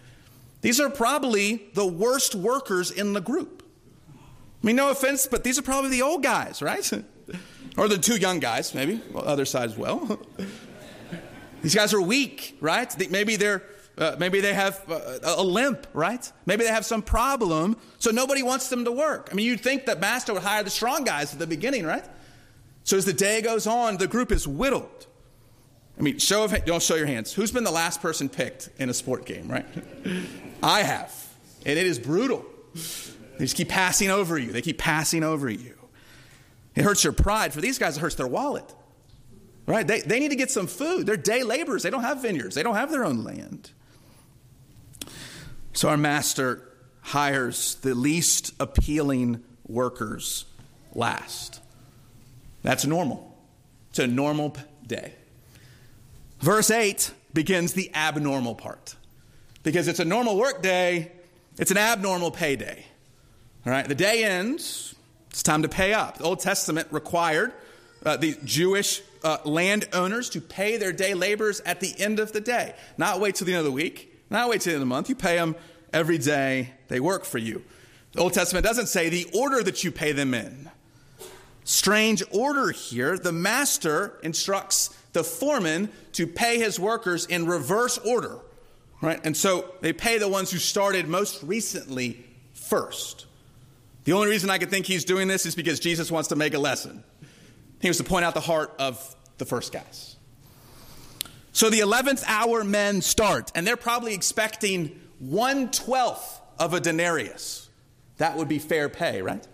These 0.62 0.80
are 0.80 0.90
probably 0.90 1.68
the 1.76 1.86
worst 1.86 2.34
workers 2.34 2.90
in 2.90 3.14
the 3.14 3.22
group. 3.22 3.62
I 4.64 4.66
mean, 4.66 4.76
no 4.76 4.90
offense, 4.90 5.28
but 5.28 5.44
these 5.44 5.60
are 5.60 5.62
probably 5.62 5.92
the 5.92 6.02
old 6.02 6.24
guys, 6.24 6.64
right? 6.64 6.92
or 7.78 7.88
the 7.88 8.00
two 8.00 8.16
young 8.16 8.40
guys, 8.40 8.74
maybe, 8.74 9.00
well, 9.12 9.24
other 9.28 9.46
side 9.46 9.70
as 9.70 9.78
well. 9.78 10.20
these 11.66 11.74
guys 11.74 11.96
are 11.96 12.02
weak, 12.02 12.60
right? 12.62 13.10
Maybe 13.10 13.38
they're 13.38 13.64
uh, 13.98 14.16
maybe 14.20 14.40
they 14.40 14.54
have 14.54 14.84
uh, 14.88 15.18
a 15.24 15.42
limp, 15.42 15.88
right? 15.94 16.32
Maybe 16.46 16.64
they 16.64 16.70
have 16.70 16.86
some 16.86 17.02
problem, 17.02 17.76
so 17.98 18.12
nobody 18.12 18.44
wants 18.44 18.70
them 18.70 18.86
to 18.86 18.92
work. 18.92 19.30
I 19.32 19.34
mean, 19.34 19.48
you'd 19.48 19.62
think 19.62 19.88
that 19.88 20.00
master 20.00 20.32
would 20.32 20.44
hire 20.44 20.62
the 20.62 20.70
strong 20.70 21.06
guys 21.06 21.34
at 21.34 21.40
the 21.40 21.48
beginning, 21.48 21.84
right? 21.84 22.06
So 22.84 22.98
as 22.98 23.06
the 23.06 23.14
day 23.14 23.42
goes 23.42 23.66
on, 23.66 23.98
the 23.98 24.06
group 24.06 24.32
is 24.32 24.48
whittled. 24.48 25.08
I 25.98 26.04
mean, 26.04 26.20
show 26.20 26.44
of 26.44 26.66
don't 26.66 26.84
show 26.84 26.94
your 26.94 27.08
hands. 27.08 27.34
Who's 27.34 27.52
been 27.52 27.64
the 27.64 27.72
last 27.72 28.00
person 28.00 28.30
picked 28.30 28.70
in 28.78 28.92
a 28.92 28.94
sport 28.94 29.26
game, 29.26 29.48
right? 29.48 29.66
I 30.62 30.84
have, 30.84 31.12
and 31.66 31.80
it 31.80 31.88
is 31.88 31.98
brutal. 31.98 32.46
They 32.76 33.46
just 33.46 33.58
keep 33.58 33.70
passing 33.70 34.12
over 34.12 34.38
you. 34.38 34.52
They 34.52 34.62
keep 34.62 34.78
passing 34.78 35.24
over 35.24 35.50
you. 35.50 35.74
It 36.76 36.84
hurts 36.84 37.04
your 37.04 37.14
pride. 37.14 37.54
For 37.54 37.62
these 37.62 37.80
guys, 37.80 37.98
it 37.98 38.02
hurts 38.02 38.14
their 38.14 38.28
wallet. 38.28 38.72
Right? 39.66 39.86
They, 39.86 40.02
they 40.02 40.20
need 40.20 40.30
to 40.30 40.36
get 40.36 40.52
some 40.52 40.68
food. 40.68 41.06
They're 41.08 41.18
day 41.18 41.44
laborers. 41.44 41.84
They 41.84 41.90
don't 41.90 42.04
have 42.04 42.22
vineyards. 42.22 42.56
They 42.56 42.64
don't 42.64 42.76
have 42.76 42.92
their 42.92 43.04
own 43.04 43.24
land. 43.24 43.72
So 45.74 45.90
our 45.90 45.98
master 45.98 46.62
hires 47.02 47.76
the 47.76 47.96
least 47.96 48.54
appealing 48.60 49.44
workers 49.68 50.46
last. 50.94 51.62
That's 52.62 52.86
normal. 52.86 53.36
It's 53.90 54.00
a 54.00 54.08
normal 54.08 54.56
day. 54.86 55.14
Verse 56.40 56.70
8 56.72 57.12
begins 57.34 57.74
the 57.74 57.94
abnormal 57.94 58.56
part. 58.56 58.96
Because 59.64 59.88
it's 59.88 60.00
a 60.00 60.06
normal 60.06 60.38
work 60.38 60.62
day, 60.62 61.12
it's 61.58 61.72
an 61.72 61.78
abnormal 61.78 62.32
payday. 62.32 62.86
All 63.66 63.72
right, 63.72 63.88
the 63.88 63.96
day 63.96 64.24
ends, 64.24 64.96
it's 65.30 65.44
time 65.44 65.64
to 65.64 65.70
pay 65.70 65.94
up. 65.94 66.20
The 66.20 66.24
Old 66.24 66.40
Testament 66.40 66.88
required 66.92 67.52
uh, 68.06 68.18
the 68.18 68.38
Jewish 68.44 69.02
uh, 69.26 69.40
landowners 69.44 70.30
to 70.30 70.40
pay 70.40 70.78
their 70.78 70.94
day 70.94 71.16
laborers 71.16 71.60
at 71.62 71.80
the 71.80 72.00
end 72.00 72.20
of 72.20 72.32
the 72.32 72.40
day, 72.40 72.76
not 72.98 73.20
wait 73.20 73.34
till 73.36 73.48
the 73.48 73.54
end 73.54 73.60
of 73.60 73.66
the 73.66 73.72
week, 73.72 74.16
not 74.30 74.48
wait 74.48 74.62
till 74.62 74.72
the 74.72 74.76
end 74.76 74.84
of 74.84 74.88
the 74.88 74.94
month. 74.94 75.10
You 75.10 75.16
pay 75.16 75.36
them 75.36 75.56
every 75.92 76.20
day 76.20 76.70
they 76.90 77.00
work 77.00 77.26
for 77.26 77.40
you. 77.40 77.64
The 78.12 78.22
Old 78.22 78.34
Testament 78.34 78.64
doesn't 78.64 78.88
say 78.88 79.10
the 79.10 79.28
order 79.34 79.64
that 79.64 79.84
you 79.84 79.92
pay 79.92 80.12
them 80.12 80.36
in. 80.36 80.70
Strange 81.64 82.22
order 82.32 82.70
here. 82.70 83.18
The 83.18 83.32
master 83.32 84.20
instructs 84.22 84.96
the 85.14 85.24
foreman 85.24 85.90
to 86.12 86.28
pay 86.28 86.60
his 86.60 86.80
workers 86.80 87.26
in 87.26 87.48
reverse 87.48 87.98
order. 87.98 88.38
Right? 89.02 89.20
And 89.26 89.36
so 89.36 89.74
they 89.82 89.92
pay 89.92 90.20
the 90.20 90.30
ones 90.30 90.52
who 90.52 90.60
started 90.60 91.08
most 91.08 91.42
recently 91.42 92.24
first. 92.54 93.26
The 94.04 94.14
only 94.14 94.30
reason 94.30 94.52
I 94.52 94.60
could 94.60 94.70
think 94.70 94.86
he's 94.86 95.04
doing 95.04 95.28
this 95.28 95.48
is 95.48 95.56
because 95.56 95.80
Jesus 95.80 96.12
wants 96.12 96.30
to 96.30 96.36
make 96.36 96.54
a 96.54 96.60
lesson. 96.60 97.04
He 97.86 97.90
wants 97.90 98.00
to 98.00 98.04
point 98.04 98.26
out 98.26 98.34
the 98.34 98.40
heart 98.40 98.74
of 98.80 99.16
the 99.38 99.46
first 99.46 99.72
guys. 99.72 100.16
So 101.52 101.70
the 101.70 101.82
11th 101.82 102.24
hour 102.26 102.64
men 102.64 103.00
start, 103.04 103.52
and 103.54 103.68
they're 103.68 103.78
probably 103.78 104.16
expecting 104.16 105.00
one 105.20 105.70
twelfth 105.70 106.42
of 106.58 106.74
a 106.74 106.80
denarius. 106.80 107.70
That 108.18 108.38
would 108.38 108.48
be 108.48 108.58
fair 108.58 108.90
pay, 108.90 109.22
right? 109.22 109.48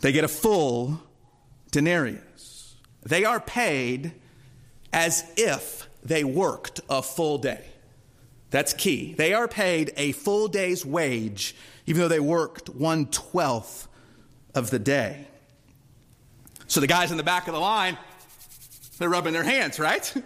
They 0.00 0.12
get 0.12 0.24
a 0.24 0.28
full 0.28 1.00
denarius. 1.70 2.74
They 3.04 3.24
are 3.24 3.40
paid 3.40 4.12
as 4.92 5.24
if 5.38 5.88
they 6.02 6.24
worked 6.24 6.82
a 6.90 7.00
full 7.00 7.38
day. 7.38 7.64
That's 8.50 8.74
key. 8.74 9.14
They 9.14 9.32
are 9.32 9.48
paid 9.48 9.94
a 9.96 10.12
full 10.12 10.46
day's 10.46 10.84
wage, 10.84 11.56
even 11.86 12.02
though 12.02 12.08
they 12.08 12.20
worked 12.20 12.68
one 12.68 13.06
twelfth 13.06 13.88
of 14.54 14.68
the 14.68 14.78
day. 14.78 15.28
So 16.68 16.80
the 16.80 16.86
guys 16.86 17.10
in 17.10 17.16
the 17.16 17.22
back 17.24 17.48
of 17.48 17.54
the 17.54 17.60
line, 17.60 17.98
they're 18.98 19.08
rubbing 19.08 19.32
their 19.32 19.44
hands, 19.44 19.78
right? 19.78 20.14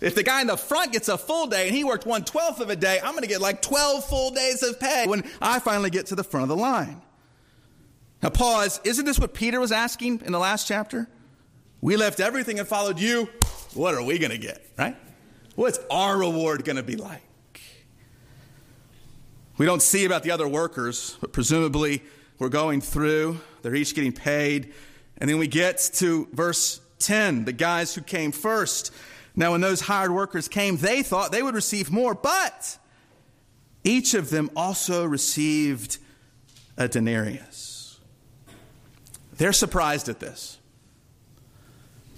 If 0.00 0.14
the 0.14 0.22
guy 0.22 0.40
in 0.40 0.46
the 0.46 0.56
front 0.56 0.92
gets 0.92 1.08
a 1.10 1.18
full 1.18 1.46
day 1.46 1.66
and 1.66 1.76
he 1.76 1.84
worked 1.84 2.06
one 2.06 2.24
twelfth 2.24 2.60
of 2.60 2.70
a 2.70 2.74
day, 2.76 2.98
I'm 3.04 3.10
going 3.10 3.20
to 3.20 3.28
get 3.28 3.42
like 3.42 3.60
12 3.60 4.02
full 4.06 4.30
days 4.30 4.62
of 4.62 4.80
pay 4.80 5.06
when 5.06 5.30
I 5.42 5.58
finally 5.58 5.90
get 5.90 6.06
to 6.06 6.14
the 6.14 6.24
front 6.24 6.44
of 6.44 6.48
the 6.48 6.56
line. 6.56 7.02
Now, 8.22 8.30
pause. 8.30 8.80
Isn't 8.84 9.04
this 9.04 9.18
what 9.18 9.34
Peter 9.34 9.60
was 9.60 9.72
asking 9.72 10.22
in 10.24 10.32
the 10.32 10.38
last 10.38 10.66
chapter? 10.66 11.06
We 11.82 11.96
left 11.96 12.18
everything 12.18 12.58
and 12.58 12.66
followed 12.66 12.98
you. 12.98 13.28
What 13.74 13.94
are 13.94 14.02
we 14.02 14.18
going 14.18 14.30
to 14.30 14.38
get, 14.38 14.64
right? 14.78 14.96
What's 15.54 15.78
our 15.90 16.16
reward 16.16 16.64
going 16.64 16.76
to 16.76 16.82
be 16.82 16.96
like? 16.96 17.20
We 19.58 19.66
don't 19.66 19.82
see 19.82 20.06
about 20.06 20.22
the 20.22 20.30
other 20.30 20.48
workers, 20.48 21.18
but 21.20 21.34
presumably 21.34 22.02
we're 22.38 22.48
going 22.48 22.80
through. 22.80 23.38
They're 23.60 23.74
each 23.74 23.94
getting 23.94 24.12
paid. 24.12 24.72
And 25.20 25.28
then 25.28 25.38
we 25.38 25.46
get 25.46 25.78
to 25.94 26.28
verse 26.32 26.80
10, 27.00 27.44
the 27.44 27.52
guys 27.52 27.94
who 27.94 28.00
came 28.00 28.32
first. 28.32 28.92
Now, 29.36 29.52
when 29.52 29.60
those 29.60 29.82
hired 29.82 30.10
workers 30.10 30.48
came, 30.48 30.76
they 30.76 31.02
thought 31.02 31.32
they 31.32 31.42
would 31.42 31.54
receive 31.54 31.90
more, 31.90 32.14
but 32.14 32.78
each 33.84 34.14
of 34.14 34.30
them 34.30 34.50
also 34.56 35.04
received 35.04 35.98
a 36.76 36.88
denarius. 36.88 37.98
They're 39.36 39.52
surprised 39.52 40.08
at 40.08 40.20
this. 40.20 40.58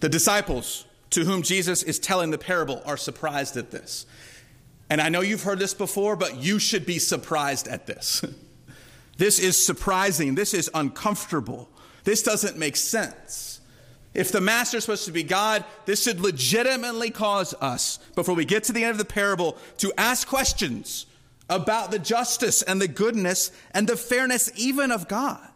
The 0.00 0.09
disciples 0.09 0.87
to 1.11 1.25
whom 1.25 1.42
Jesus 1.42 1.82
is 1.82 1.99
telling 1.99 2.30
the 2.30 2.38
parable 2.38 2.82
are 2.85 2.97
surprised 2.97 3.56
at 3.56 3.71
this. 3.71 4.06
And 4.90 5.00
I 5.00 5.09
know 5.09 5.21
you've 5.21 5.44
heard 5.44 5.59
this 5.59 5.75
before, 5.75 6.16
but 6.16 6.37
you 6.37 6.59
should 6.59 6.85
be 6.85 6.99
surprised 6.99 7.68
at 7.68 7.87
this. 7.87 8.25
this 9.18 9.38
is 9.38 9.64
surprising. 9.64 10.35
This 10.35 10.52
is 10.54 10.71
uncomfortable. 10.75 11.68
This 12.04 12.23
doesn't 12.23 12.59
make 12.59 12.76
sense. 12.76 13.61
If 14.14 14.30
the 14.30 14.40
master 14.40 14.76
is 14.76 14.85
supposed 14.85 15.06
to 15.06 15.12
be 15.12 15.23
God, 15.23 15.64
this 15.87 16.02
should 16.02 16.21
legitimately 16.21 17.11
cause 17.11 17.54
us, 17.61 17.99
before 18.14 18.35
we 18.35 18.44
get 18.44 18.64
to 18.64 18.73
the 18.73 18.82
end 18.85 18.90
of 18.90 18.99
the 18.99 19.04
parable, 19.04 19.56
to 19.78 19.92
ask 19.97 20.28
questions 20.28 21.06
about 21.49 21.90
the 21.90 21.99
justice 21.99 22.62
and 22.62 22.80
the 22.80 22.88
goodness 22.88 23.50
and 23.73 23.88
the 23.88 23.97
fairness 23.97 24.50
even 24.56 24.90
of 24.90 25.09
God. 25.09 25.49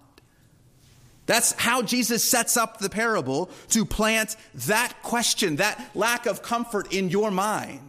That's 1.27 1.53
how 1.53 1.83
Jesus 1.83 2.23
sets 2.23 2.57
up 2.57 2.79
the 2.79 2.89
parable 2.89 3.51
to 3.71 3.85
plant 3.85 4.37
that 4.55 5.03
question, 5.03 5.57
that 5.57 5.91
lack 5.95 6.27
of 6.27 6.41
comfort 6.41 6.93
in 6.95 7.11
your 7.11 7.31
mind. 7.31 7.81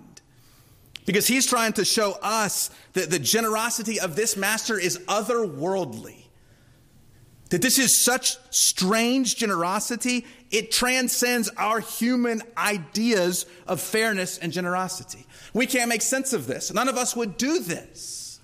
Because 1.05 1.27
he's 1.27 1.45
trying 1.45 1.73
to 1.73 1.85
show 1.85 2.17
us 2.21 2.71
that 2.93 3.09
the 3.09 3.19
generosity 3.19 3.99
of 3.99 4.15
this 4.15 4.35
master 4.35 4.77
is 4.77 4.97
otherworldly. 5.07 6.26
That 7.49 7.61
this 7.61 7.79
is 7.79 7.97
such 7.97 8.37
strange 8.49 9.37
generosity, 9.37 10.25
it 10.51 10.71
transcends 10.71 11.49
our 11.57 11.79
human 11.79 12.41
ideas 12.57 13.45
of 13.67 13.79
fairness 13.79 14.37
and 14.37 14.51
generosity. 14.51 15.25
We 15.53 15.65
can't 15.65 15.87
make 15.87 16.01
sense 16.01 16.33
of 16.33 16.45
this. 16.45 16.73
None 16.73 16.89
of 16.89 16.97
us 16.97 17.15
would 17.15 17.37
do 17.37 17.59
this 17.59 18.39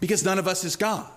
because 0.00 0.24
none 0.24 0.38
of 0.38 0.48
us 0.48 0.64
is 0.64 0.74
God. 0.74 1.08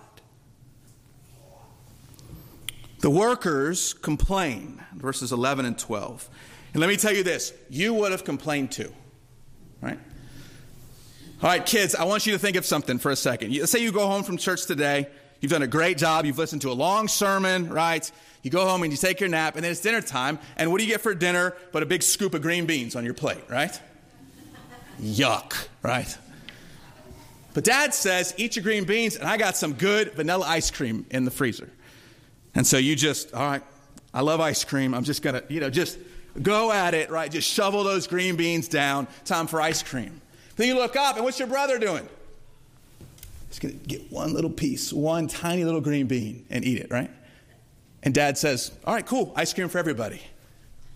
The 3.00 3.10
workers 3.10 3.92
complain, 3.92 4.82
verses 4.94 5.32
11 5.32 5.64
and 5.64 5.78
12. 5.78 6.28
And 6.72 6.80
let 6.80 6.88
me 6.88 6.96
tell 6.96 7.12
you 7.12 7.22
this 7.22 7.52
you 7.68 7.92
would 7.94 8.12
have 8.12 8.24
complained 8.24 8.70
too, 8.70 8.92
right? 9.80 9.98
All 11.42 11.50
right, 11.50 11.64
kids, 11.64 11.94
I 11.94 12.04
want 12.04 12.26
you 12.26 12.32
to 12.32 12.38
think 12.38 12.56
of 12.56 12.64
something 12.64 12.98
for 12.98 13.10
a 13.10 13.16
second. 13.16 13.54
Let's 13.54 13.72
say 13.72 13.80
you 13.80 13.92
go 13.92 14.06
home 14.06 14.22
from 14.22 14.38
church 14.38 14.66
today 14.66 15.08
You've 15.40 15.52
done 15.52 15.62
a 15.62 15.66
great 15.66 15.98
job. 15.98 16.24
You've 16.24 16.38
listened 16.38 16.62
to 16.62 16.70
a 16.70 16.74
long 16.74 17.08
sermon, 17.08 17.68
right? 17.68 18.10
You 18.42 18.50
go 18.50 18.66
home 18.66 18.82
and 18.82 18.92
you 18.92 18.96
take 18.96 19.20
your 19.20 19.28
nap, 19.28 19.56
and 19.56 19.64
then 19.64 19.72
it's 19.72 19.80
dinner 19.80 20.00
time. 20.00 20.38
And 20.56 20.70
what 20.70 20.78
do 20.78 20.84
you 20.84 20.92
get 20.92 21.00
for 21.00 21.14
dinner 21.14 21.54
but 21.72 21.82
a 21.82 21.86
big 21.86 22.02
scoop 22.02 22.34
of 22.34 22.42
green 22.42 22.66
beans 22.66 22.96
on 22.96 23.04
your 23.04 23.14
plate, 23.14 23.42
right? 23.48 23.78
Yuck, 25.00 25.68
right? 25.82 26.16
But 27.54 27.64
dad 27.64 27.94
says, 27.94 28.34
eat 28.36 28.56
your 28.56 28.62
green 28.62 28.84
beans, 28.84 29.16
and 29.16 29.26
I 29.26 29.36
got 29.36 29.56
some 29.56 29.72
good 29.72 30.12
vanilla 30.12 30.46
ice 30.46 30.70
cream 30.70 31.06
in 31.10 31.24
the 31.24 31.30
freezer. 31.30 31.70
And 32.54 32.66
so 32.66 32.76
you 32.76 32.94
just, 32.96 33.34
all 33.34 33.46
right, 33.46 33.62
I 34.12 34.20
love 34.20 34.40
ice 34.40 34.64
cream. 34.64 34.94
I'm 34.94 35.04
just 35.04 35.22
gonna, 35.22 35.42
you 35.48 35.60
know, 35.60 35.70
just 35.70 35.98
go 36.40 36.70
at 36.70 36.94
it, 36.94 37.10
right? 37.10 37.30
Just 37.30 37.50
shovel 37.50 37.82
those 37.84 38.06
green 38.06 38.36
beans 38.36 38.68
down. 38.68 39.06
Time 39.24 39.46
for 39.46 39.60
ice 39.60 39.82
cream. 39.82 40.20
Then 40.56 40.68
you 40.68 40.74
look 40.74 40.96
up, 40.96 41.16
and 41.16 41.24
what's 41.24 41.38
your 41.38 41.48
brother 41.48 41.78
doing? 41.78 42.08
He's 43.48 43.58
going 43.58 43.78
to 43.78 43.86
get 43.86 44.10
one 44.10 44.32
little 44.32 44.50
piece, 44.50 44.92
one 44.92 45.28
tiny 45.28 45.64
little 45.64 45.80
green 45.80 46.06
bean, 46.06 46.46
and 46.50 46.64
eat 46.64 46.78
it, 46.78 46.90
right? 46.90 47.10
And 48.02 48.12
dad 48.14 48.38
says, 48.38 48.72
All 48.84 48.94
right, 48.94 49.06
cool, 49.06 49.32
ice 49.36 49.52
cream 49.52 49.68
for 49.68 49.78
everybody. 49.78 50.20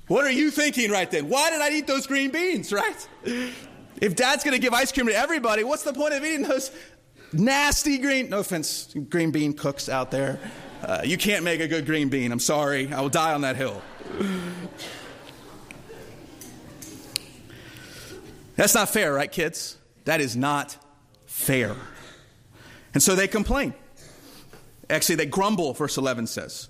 What 0.09 0.25
are 0.25 0.31
you 0.31 0.51
thinking 0.51 0.91
right 0.91 1.11
then? 1.11 1.29
Why 1.29 1.51
did 1.51 1.61
I 1.61 1.71
eat 1.71 1.87
those 1.87 2.07
green 2.07 2.31
beans, 2.31 2.73
right? 2.73 3.09
If 4.01 4.17
dad's 4.17 4.45
going 4.45 4.55
to 4.55 4.61
give 4.61 4.73
ice 4.73 4.91
cream 4.93 5.07
to 5.07 5.15
everybody, 5.15 5.63
what's 5.65 5.85
the 5.85 5.93
point 5.93 6.15
of 6.15 6.25
eating 6.25 6.43
those 6.43 6.71
nasty 7.33 7.99
green, 7.99 8.31
no 8.31 8.41
offense, 8.41 8.95
green 9.09 9.31
bean 9.31 9.53
cooks 9.53 9.89
out 9.89 10.11
there. 10.11 10.39
Uh, 10.83 11.03
you 11.05 11.17
can't 11.17 11.45
make 11.45 11.61
a 11.61 11.69
good 11.69 11.87
green 11.87 12.09
bean. 12.09 12.33
I'm 12.33 12.41
sorry. 12.41 12.93
I 12.93 13.01
will 13.01 13.09
die 13.09 13.35
on 13.35 13.43
that 13.43 13.57
hill. 13.57 13.83
That's 18.57 18.75
not 18.75 18.89
fair, 18.89 19.13
right, 19.13 19.31
kids? 19.31 19.79
That 20.05 20.21
is 20.21 20.37
not 20.37 20.77
fair. 21.27 21.77
And 22.95 23.03
so 23.03 23.15
they 23.15 23.29
complain. 23.29 23.75
Actually, 24.89 25.17
they 25.17 25.27
grumble, 25.27 25.73
verse 25.75 25.97
11 25.97 26.27
says. 26.27 26.69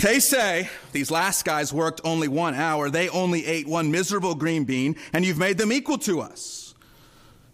They 0.00 0.18
say, 0.18 0.68
these 0.92 1.10
last 1.10 1.44
guys 1.44 1.72
worked 1.72 2.00
only 2.02 2.28
one 2.28 2.54
hour. 2.54 2.90
They 2.90 3.08
only 3.08 3.46
ate 3.46 3.68
one 3.68 3.90
miserable 3.90 4.34
green 4.34 4.64
bean, 4.64 4.96
and 5.12 5.24
you've 5.24 5.38
made 5.38 5.58
them 5.58 5.72
equal 5.72 5.98
to 5.98 6.20
us, 6.20 6.74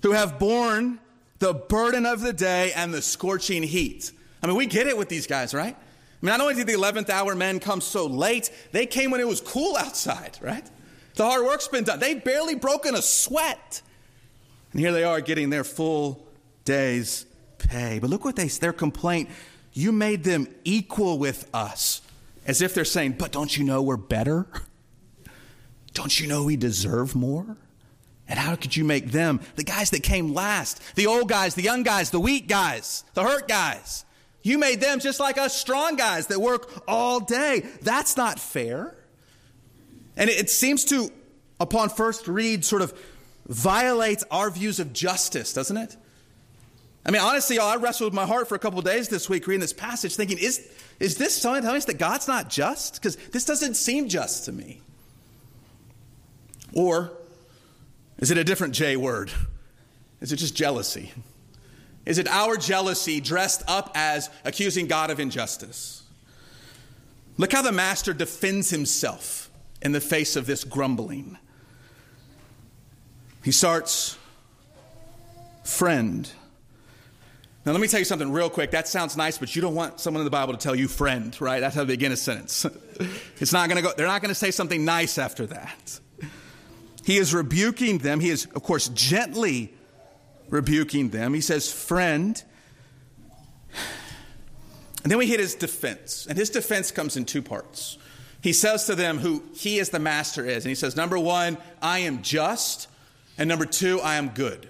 who 0.02 0.12
have 0.12 0.38
borne 0.38 0.98
the 1.40 1.52
burden 1.52 2.06
of 2.06 2.20
the 2.20 2.32
day 2.32 2.72
and 2.72 2.94
the 2.94 3.02
scorching 3.02 3.62
heat. 3.62 4.12
I 4.42 4.46
mean, 4.46 4.56
we 4.56 4.66
get 4.66 4.86
it 4.86 4.96
with 4.96 5.08
these 5.08 5.26
guys, 5.26 5.52
right? 5.52 5.76
I 5.76 6.24
mean, 6.24 6.30
not 6.30 6.40
only 6.40 6.54
did 6.54 6.68
the 6.68 6.74
11th 6.74 7.10
hour 7.10 7.34
men 7.34 7.60
come 7.60 7.80
so 7.80 8.06
late, 8.06 8.50
they 8.70 8.86
came 8.86 9.10
when 9.10 9.20
it 9.20 9.26
was 9.26 9.40
cool 9.40 9.76
outside, 9.76 10.38
right? 10.40 10.64
The 11.16 11.24
hard 11.24 11.44
work's 11.44 11.68
been 11.68 11.84
done. 11.84 11.98
They've 11.98 12.22
barely 12.22 12.54
broken 12.54 12.94
a 12.94 13.02
sweat. 13.02 13.82
And 14.72 14.80
here 14.80 14.92
they 14.92 15.04
are 15.04 15.20
getting 15.20 15.50
their 15.50 15.64
full 15.64 16.26
day's 16.64 17.26
pay. 17.58 17.98
But 17.98 18.10
look 18.10 18.24
what 18.24 18.36
they 18.36 18.48
their 18.48 18.72
complaint, 18.72 19.30
you 19.72 19.92
made 19.92 20.24
them 20.24 20.48
equal 20.64 21.18
with 21.18 21.48
us. 21.54 22.02
As 22.46 22.60
if 22.60 22.74
they're 22.74 22.84
saying, 22.84 23.12
"But 23.18 23.32
don't 23.32 23.56
you 23.56 23.64
know 23.64 23.82
we're 23.82 23.96
better? 23.96 24.46
Don't 25.94 26.18
you 26.18 26.26
know 26.26 26.44
we 26.44 26.56
deserve 26.56 27.14
more?" 27.14 27.56
And 28.28 28.38
how 28.38 28.56
could 28.56 28.74
you 28.74 28.84
make 28.84 29.10
them, 29.10 29.40
the 29.56 29.64
guys 29.64 29.90
that 29.90 30.02
came 30.02 30.32
last, 30.32 30.80
the 30.94 31.06
old 31.06 31.28
guys, 31.28 31.54
the 31.54 31.62
young 31.62 31.82
guys, 31.82 32.10
the 32.10 32.20
weak 32.20 32.48
guys, 32.48 33.04
the 33.14 33.22
hurt 33.22 33.46
guys, 33.46 34.06
you 34.42 34.58
made 34.58 34.80
them 34.80 35.00
just 35.00 35.20
like 35.20 35.38
us 35.38 35.54
strong 35.54 35.96
guys 35.96 36.28
that 36.28 36.40
work 36.40 36.82
all 36.88 37.20
day. 37.20 37.66
That's 37.82 38.16
not 38.16 38.40
fair. 38.40 38.94
And 40.16 40.28
it 40.30 40.50
seems 40.50 40.84
to, 40.86 41.10
upon 41.60 41.90
first 41.90 42.26
read, 42.26 42.64
sort 42.64 42.82
of 42.82 42.98
violates 43.46 44.24
our 44.30 44.50
views 44.50 44.80
of 44.80 44.92
justice, 44.92 45.52
doesn't 45.52 45.76
it? 45.76 45.96
I 47.04 47.10
mean, 47.10 47.20
honestly, 47.20 47.56
y'all, 47.56 47.66
I 47.66 47.76
wrestled 47.76 48.12
with 48.12 48.14
my 48.14 48.26
heart 48.26 48.48
for 48.48 48.54
a 48.54 48.58
couple 48.58 48.80
days 48.80 49.08
this 49.08 49.28
week 49.28 49.46
reading 49.46 49.60
this 49.60 49.72
passage, 49.72 50.14
thinking, 50.14 50.38
is, 50.38 50.68
is 51.00 51.16
this 51.16 51.40
telling 51.42 51.66
us 51.66 51.84
that 51.86 51.98
God's 51.98 52.28
not 52.28 52.48
just? 52.48 52.94
Because 52.94 53.16
this 53.32 53.44
doesn't 53.44 53.74
seem 53.74 54.08
just 54.08 54.44
to 54.44 54.52
me. 54.52 54.80
Or 56.72 57.12
is 58.18 58.30
it 58.30 58.38
a 58.38 58.44
different 58.44 58.74
J 58.74 58.96
word? 58.96 59.32
Is 60.20 60.32
it 60.32 60.36
just 60.36 60.54
jealousy? 60.54 61.12
Is 62.06 62.18
it 62.18 62.28
our 62.28 62.56
jealousy 62.56 63.20
dressed 63.20 63.62
up 63.66 63.90
as 63.94 64.30
accusing 64.44 64.86
God 64.86 65.10
of 65.10 65.18
injustice? 65.18 66.02
Look 67.36 67.52
how 67.52 67.62
the 67.62 67.72
master 67.72 68.12
defends 68.12 68.70
himself 68.70 69.50
in 69.80 69.90
the 69.90 70.00
face 70.00 70.36
of 70.36 70.46
this 70.46 70.62
grumbling. 70.62 71.38
He 73.42 73.50
starts, 73.50 74.16
friend. 75.64 76.30
Now, 77.64 77.70
let 77.70 77.80
me 77.80 77.86
tell 77.86 78.00
you 78.00 78.04
something 78.04 78.32
real 78.32 78.50
quick. 78.50 78.72
That 78.72 78.88
sounds 78.88 79.16
nice, 79.16 79.38
but 79.38 79.54
you 79.54 79.62
don't 79.62 79.76
want 79.76 80.00
someone 80.00 80.20
in 80.20 80.24
the 80.24 80.32
Bible 80.32 80.52
to 80.52 80.58
tell 80.58 80.74
you 80.74 80.88
friend, 80.88 81.36
right? 81.40 81.60
That's 81.60 81.76
how 81.76 81.84
they 81.84 81.94
begin 81.94 82.10
a 82.10 82.16
sentence. 82.16 82.66
it's 83.38 83.52
not 83.52 83.68
going 83.68 83.76
to 83.76 83.88
go, 83.88 83.94
they're 83.96 84.08
not 84.08 84.20
going 84.20 84.30
to 84.30 84.34
say 84.34 84.50
something 84.50 84.84
nice 84.84 85.16
after 85.16 85.46
that. 85.46 86.00
He 87.04 87.18
is 87.18 87.32
rebuking 87.32 87.98
them. 87.98 88.18
He 88.18 88.30
is, 88.30 88.46
of 88.46 88.64
course, 88.64 88.88
gently 88.88 89.72
rebuking 90.48 91.10
them. 91.10 91.34
He 91.34 91.40
says, 91.40 91.72
friend. 91.72 92.42
And 95.02 95.10
then 95.10 95.18
we 95.18 95.26
hit 95.26 95.38
his 95.38 95.54
defense. 95.54 96.26
And 96.28 96.36
his 96.36 96.50
defense 96.50 96.90
comes 96.90 97.16
in 97.16 97.24
two 97.24 97.42
parts. 97.42 97.96
He 98.40 98.52
says 98.52 98.86
to 98.86 98.96
them 98.96 99.18
who 99.18 99.44
he 99.54 99.78
as 99.78 99.90
the 99.90 100.00
master 100.00 100.44
is. 100.44 100.64
And 100.64 100.70
he 100.70 100.74
says, 100.74 100.96
number 100.96 101.18
one, 101.18 101.58
I 101.80 102.00
am 102.00 102.22
just. 102.22 102.88
And 103.38 103.48
number 103.48 103.66
two, 103.66 104.00
I 104.00 104.16
am 104.16 104.30
good. 104.30 104.68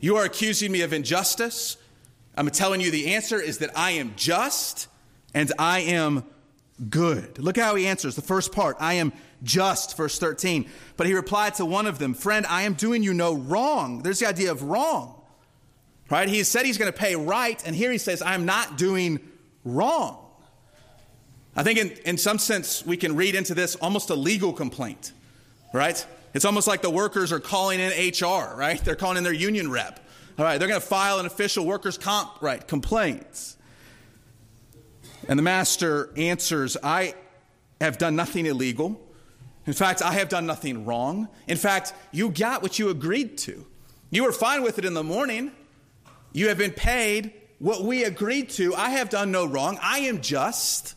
You 0.00 0.16
are 0.16 0.24
accusing 0.24 0.72
me 0.72 0.80
of 0.80 0.92
injustice. 0.92 1.76
I'm 2.34 2.48
telling 2.50 2.80
you 2.80 2.90
the 2.90 3.14
answer 3.14 3.40
is 3.40 3.58
that 3.58 3.76
I 3.76 3.92
am 3.92 4.14
just 4.16 4.88
and 5.34 5.52
I 5.58 5.80
am 5.80 6.24
good. 6.88 7.38
Look 7.38 7.58
how 7.58 7.74
he 7.74 7.86
answers 7.86 8.16
the 8.16 8.22
first 8.22 8.52
part 8.52 8.76
I 8.80 8.94
am 8.94 9.12
just, 9.42 9.96
verse 9.96 10.18
13. 10.18 10.68
But 10.96 11.06
he 11.06 11.14
replied 11.14 11.54
to 11.56 11.66
one 11.66 11.86
of 11.86 11.98
them, 11.98 12.14
Friend, 12.14 12.46
I 12.46 12.62
am 12.62 12.74
doing 12.74 13.02
you 13.02 13.12
no 13.12 13.34
wrong. 13.34 14.02
There's 14.02 14.20
the 14.20 14.28
idea 14.28 14.50
of 14.50 14.62
wrong, 14.62 15.20
right? 16.10 16.28
He 16.28 16.42
said 16.44 16.64
he's 16.64 16.78
going 16.78 16.92
to 16.92 16.98
pay 16.98 17.16
right, 17.16 17.62
and 17.66 17.76
here 17.76 17.92
he 17.92 17.98
says, 17.98 18.22
I'm 18.22 18.46
not 18.46 18.78
doing 18.78 19.20
wrong. 19.64 20.26
I 21.54 21.62
think 21.62 21.78
in, 21.78 21.90
in 22.04 22.16
some 22.16 22.38
sense 22.38 22.86
we 22.86 22.96
can 22.96 23.16
read 23.16 23.34
into 23.34 23.54
this 23.54 23.76
almost 23.76 24.08
a 24.10 24.14
legal 24.14 24.52
complaint, 24.52 25.12
right? 25.74 26.04
It's 26.32 26.44
almost 26.44 26.68
like 26.68 26.82
the 26.82 26.90
workers 26.90 27.32
are 27.32 27.40
calling 27.40 27.80
in 27.80 27.90
HR, 27.90 28.54
right? 28.56 28.82
They're 28.82 28.96
calling 28.96 29.16
in 29.16 29.24
their 29.24 29.32
union 29.32 29.70
rep. 29.70 30.00
All 30.38 30.44
right, 30.44 30.58
they're 30.58 30.68
going 30.68 30.80
to 30.80 30.86
file 30.86 31.18
an 31.18 31.26
official 31.26 31.66
workers' 31.66 31.98
comp, 31.98 32.40
right, 32.40 32.66
complaints. 32.66 33.56
And 35.28 35.38
the 35.38 35.42
master 35.42 36.10
answers, 36.16 36.76
I 36.82 37.14
have 37.80 37.98
done 37.98 38.16
nothing 38.16 38.46
illegal. 38.46 39.00
In 39.66 39.72
fact, 39.72 40.02
I 40.02 40.12
have 40.12 40.28
done 40.28 40.46
nothing 40.46 40.84
wrong. 40.84 41.28
In 41.46 41.56
fact, 41.56 41.92
you 42.12 42.30
got 42.30 42.62
what 42.62 42.78
you 42.78 42.88
agreed 42.88 43.38
to. 43.38 43.66
You 44.10 44.24
were 44.24 44.32
fine 44.32 44.62
with 44.62 44.78
it 44.78 44.84
in 44.84 44.94
the 44.94 45.04
morning. 45.04 45.52
You 46.32 46.48
have 46.48 46.58
been 46.58 46.72
paid 46.72 47.32
what 47.58 47.82
we 47.82 48.04
agreed 48.04 48.50
to. 48.50 48.74
I 48.74 48.90
have 48.90 49.10
done 49.10 49.30
no 49.30 49.46
wrong. 49.46 49.78
I 49.82 50.00
am 50.00 50.22
just. 50.22 50.94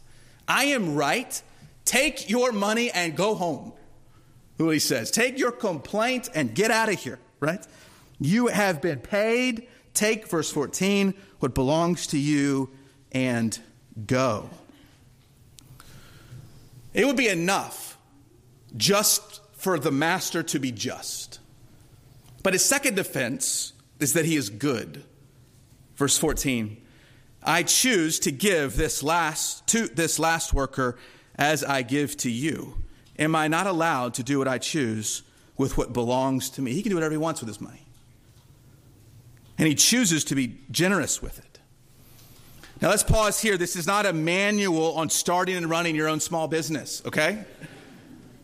I 0.48 0.66
am 0.66 0.96
right. 0.96 1.42
Take 1.86 2.30
your 2.30 2.52
money 2.52 2.90
and 2.92 3.16
go 3.16 3.36
home. 3.36 3.74
Who 4.58 4.70
he 4.70 4.80
says, 4.80 5.12
take 5.12 5.40
your 5.40 5.52
complaint 5.52 6.30
and 6.34 6.54
get 6.54 6.72
out 6.72 6.90
of 6.90 7.00
here, 7.00 7.20
right? 7.40 7.66
You 8.20 8.48
have 8.48 8.82
been 8.82 9.00
paid. 9.00 9.68
Take, 9.94 10.28
verse 10.28 10.52
14, 10.52 11.14
what 11.40 11.54
belongs 11.54 12.08
to 12.08 12.18
you 12.18 12.70
and 13.12 13.58
go. 14.08 14.50
It 16.94 17.06
would 17.06 17.18
be 17.18 17.28
enough 17.28 17.98
just 18.76 19.42
for 19.54 19.80
the 19.80 19.92
master 19.92 20.44
to 20.44 20.60
be 20.60 20.72
just. 20.72 21.40
But 22.44 22.54
his 22.54 22.66
second 22.66 22.96
defense 22.96 23.74
is 24.00 24.14
that 24.14 24.26
he 24.26 24.36
is 24.36 24.50
good. 24.50 25.04
Verse 25.96 26.18
14 26.18 26.78
I 27.46 27.64
choose 27.64 28.20
to 28.20 28.32
give 28.32 28.78
this 28.78 29.04
last 29.04 29.68
to 29.68 29.88
this 29.88 30.18
last 30.18 30.54
worker 30.54 30.98
as 31.36 31.64
I 31.64 31.82
give 31.82 32.16
to 32.18 32.32
you. 32.32 32.78
Am 33.24 33.36
I 33.36 33.48
not 33.48 33.68
allowed 33.68 34.16
to 34.16 34.24
do 34.24 34.38
what 34.38 34.50
I 34.50 34.58
choose 34.58 35.24
with 35.58 35.78
what 35.78 35.94
belongs 35.94 36.50
to 36.52 36.62
me? 36.62 36.74
He 36.74 36.84
can 36.84 36.90
do 36.90 36.98
whatever 36.98 37.14
he 37.14 37.18
wants 37.18 37.40
with 37.40 37.48
his 37.48 37.62
money. 37.62 37.86
And 39.58 39.66
he 39.66 39.76
chooses 39.76 40.26
to 40.26 40.36
be 40.36 40.58
generous 40.72 41.22
with 41.22 41.40
it. 41.40 41.60
Now 42.82 42.90
let's 42.90 43.04
pause 43.04 43.40
here. 43.40 43.56
This 43.56 43.78
is 43.78 43.88
not 43.88 44.06
a 44.06 44.12
manual 44.12 44.96
on 44.96 45.10
starting 45.10 45.56
and 45.56 45.70
running 45.70 45.96
your 45.96 46.10
own 46.10 46.20
small 46.20 46.50
business, 46.50 47.02
okay? 47.06 47.46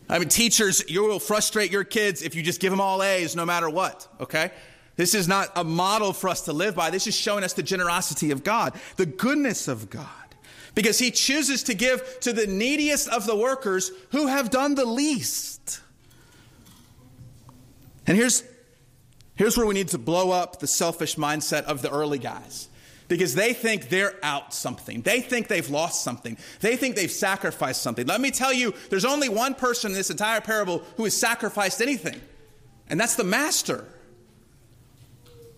I 0.08 0.18
mean, 0.18 0.30
teachers, 0.30 0.89
you 0.89 1.04
will 1.04 1.20
frustrate 1.20 1.72
your 1.72 1.84
kids 1.84 2.22
if 2.22 2.34
you 2.34 2.42
just 2.42 2.62
give 2.62 2.72
them 2.72 2.80
all 2.80 3.04
A's 3.04 3.36
no 3.36 3.46
matter 3.46 3.70
what, 3.70 4.08
okay? 4.22 4.52
This 4.96 5.13
is 5.13 5.28
not 5.28 5.50
a 5.58 5.65
model 5.65 6.13
for 6.13 6.30
us 6.30 6.42
to 6.44 6.54
live 6.54 6.74
by. 6.74 6.89
This 6.89 7.06
is 7.06 7.15
showing 7.15 7.44
us 7.44 7.52
the 7.52 7.63
generosity 7.63 8.32
of 8.32 8.46
God, 8.46 8.80
the 8.96 9.06
goodness 9.06 9.68
of 9.68 9.89
God. 9.89 10.08
Because 10.75 10.99
he 10.99 11.12
chooses 11.12 11.63
to 11.63 11.73
give 11.73 12.19
to 12.21 12.34
the 12.34 12.47
neediest 12.47 13.10
of 13.10 13.25
the 13.25 13.36
workers 13.36 13.91
who 14.12 14.27
have 14.27 14.49
done 14.49 14.75
the 14.75 14.86
least. 14.86 15.82
And 18.08 18.17
here's, 18.17 18.43
here's 19.36 19.58
where 19.58 19.65
we 19.65 19.73
need 19.73 19.89
to 19.89 19.97
blow 19.97 20.32
up 20.32 20.60
the 20.60 20.67
selfish 20.67 21.15
mindset 21.15 21.63
of 21.63 21.82
the 21.82 21.91
early 21.91 22.19
guys 22.19 22.69
because 23.10 23.36
they 23.36 23.53
think 23.53 23.89
they're 23.89 24.13
out 24.23 24.53
something. 24.53 25.01
They 25.01 25.19
think 25.19 25.47
they've 25.47 25.69
lost 25.69 26.03
something. 26.03 26.38
They 26.62 26.77
think 26.77 26.95
they've 26.95 27.12
sacrificed 27.12 27.82
something. 27.82 28.08
Let 28.08 28.21
me 28.21 28.32
tell 28.32 28.53
you, 28.53 28.73
there's 28.89 29.03
only 29.03 29.27
one 29.27 29.55
person 29.55 29.91
in 29.91 29.97
this 29.97 30.12
entire 30.12 30.39
parable 30.39 30.84
who 30.95 31.03
has 31.03 31.17
sacrificed 31.17 31.82
anything, 31.82 32.21
and 32.88 32.99
that's 32.99 33.15
the 33.15 33.23
master. 33.23 33.86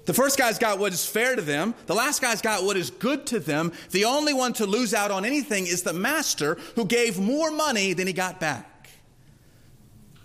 The 0.06 0.14
first 0.14 0.38
guy's 0.38 0.58
got 0.58 0.80
what 0.80 0.94
is 0.94 1.06
fair 1.06 1.36
to 1.36 1.42
them. 1.42 1.76
The 1.86 1.94
last 1.94 2.22
guy's 2.22 2.42
got 2.42 2.64
what 2.64 2.76
is 2.76 2.90
good 2.90 3.26
to 3.28 3.40
them. 3.40 3.72
The 3.92 4.06
only 4.06 4.34
one 4.34 4.54
to 4.54 4.66
lose 4.66 4.94
out 4.94 5.12
on 5.12 5.26
anything 5.26 5.68
is 5.68 5.84
the 5.84 5.94
master 5.94 6.58
who 6.76 6.86
gave 6.86 7.20
more 7.20 7.52
money 7.52 7.94
than 7.94 8.08
he 8.08 8.14
got 8.14 8.40
back. 8.40 8.90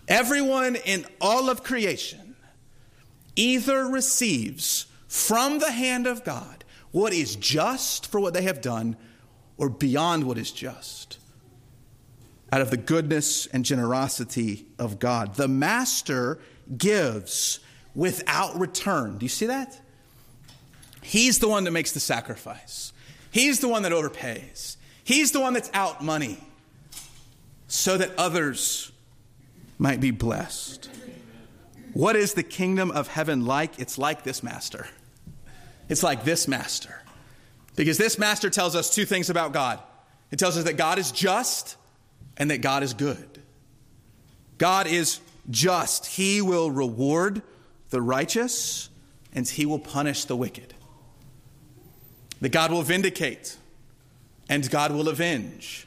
Everyone 0.09 0.77
in 0.77 1.05
all 1.21 1.51
of 1.51 1.62
creation 1.62 2.37
either 3.35 3.85
receives 3.85 4.87
from 5.09 5.59
the 5.59 5.73
hand 5.73 6.07
of 6.07 6.25
God 6.25 6.65
what 6.91 7.12
is 7.12 7.37
just 7.37 8.07
for 8.07 8.21
what 8.21 8.33
they 8.33 8.43
have 8.43 8.62
done 8.62 8.97
or 9.59 9.69
beyond 9.69 10.25
what 10.25 10.39
is 10.39 10.51
just 10.51 11.19
out 12.53 12.61
of 12.61 12.71
the 12.71 12.77
goodness 12.77 13.47
and 13.47 13.65
generosity 13.65 14.67
of 14.79 14.99
God. 14.99 15.35
The 15.35 15.49
master 15.49 16.39
gives 16.77 17.61
without 17.97 18.57
return. 18.61 19.19
Do 19.19 19.25
you 19.25 19.31
see 19.31 19.47
that? 19.47 19.81
He's 21.03 21.41
the 21.41 21.49
one 21.49 21.65
that 21.65 21.73
makes 21.73 21.93
the 21.93 22.01
sacrifice. 22.01 22.93
He's 23.33 23.59
the 23.59 23.69
one 23.69 23.83
that 23.83 23.93
overpays. 23.93 24.77
He's 25.03 25.33
the 25.33 25.41
one 25.41 25.55
that's 25.55 25.71
out 25.75 26.05
money 26.05 26.39
so 27.67 27.97
that 27.97 28.13
others 28.17 28.93
might 29.79 30.01
be 30.01 30.11
blessed. 30.11 30.89
What 31.93 32.15
is 32.15 32.35
the 32.35 32.43
kingdom 32.43 32.91
of 32.91 33.09
heaven 33.09 33.47
like? 33.47 33.79
It's 33.79 33.99
like 33.99 34.23
this 34.23 34.43
master. 34.43 34.87
It's 35.89 36.03
like 36.03 36.25
this 36.25 36.47
master. 36.47 37.03
Because 37.75 37.99
this 37.99 38.19
master 38.19 38.51
tells 38.51 38.77
us 38.77 38.91
two 38.91 39.05
things 39.05 39.31
about 39.31 39.53
God 39.53 39.81
it 40.31 40.39
tells 40.39 40.57
us 40.57 40.65
that 40.65 40.77
God 40.77 40.99
is 40.99 41.13
just 41.13 41.77
and 42.37 42.51
that 42.51 42.61
God 42.61 42.83
is 42.83 42.95
good. 42.95 43.41
God 44.59 44.87
is 44.87 45.21
just, 45.51 46.07
He 46.07 46.41
will 46.43 46.71
reward 46.71 47.43
the 47.90 48.03
righteous 48.03 48.88
and 49.33 49.49
He 49.49 49.66
will 49.66 49.79
punish 49.79 50.25
the 50.25 50.37
wicked. 50.37 50.75
That 52.40 52.51
God 52.51 52.70
will 52.70 52.83
vindicate 52.83 53.57
and 54.49 54.68
God 54.70 54.92
will 54.92 55.09
avenge. 55.09 55.87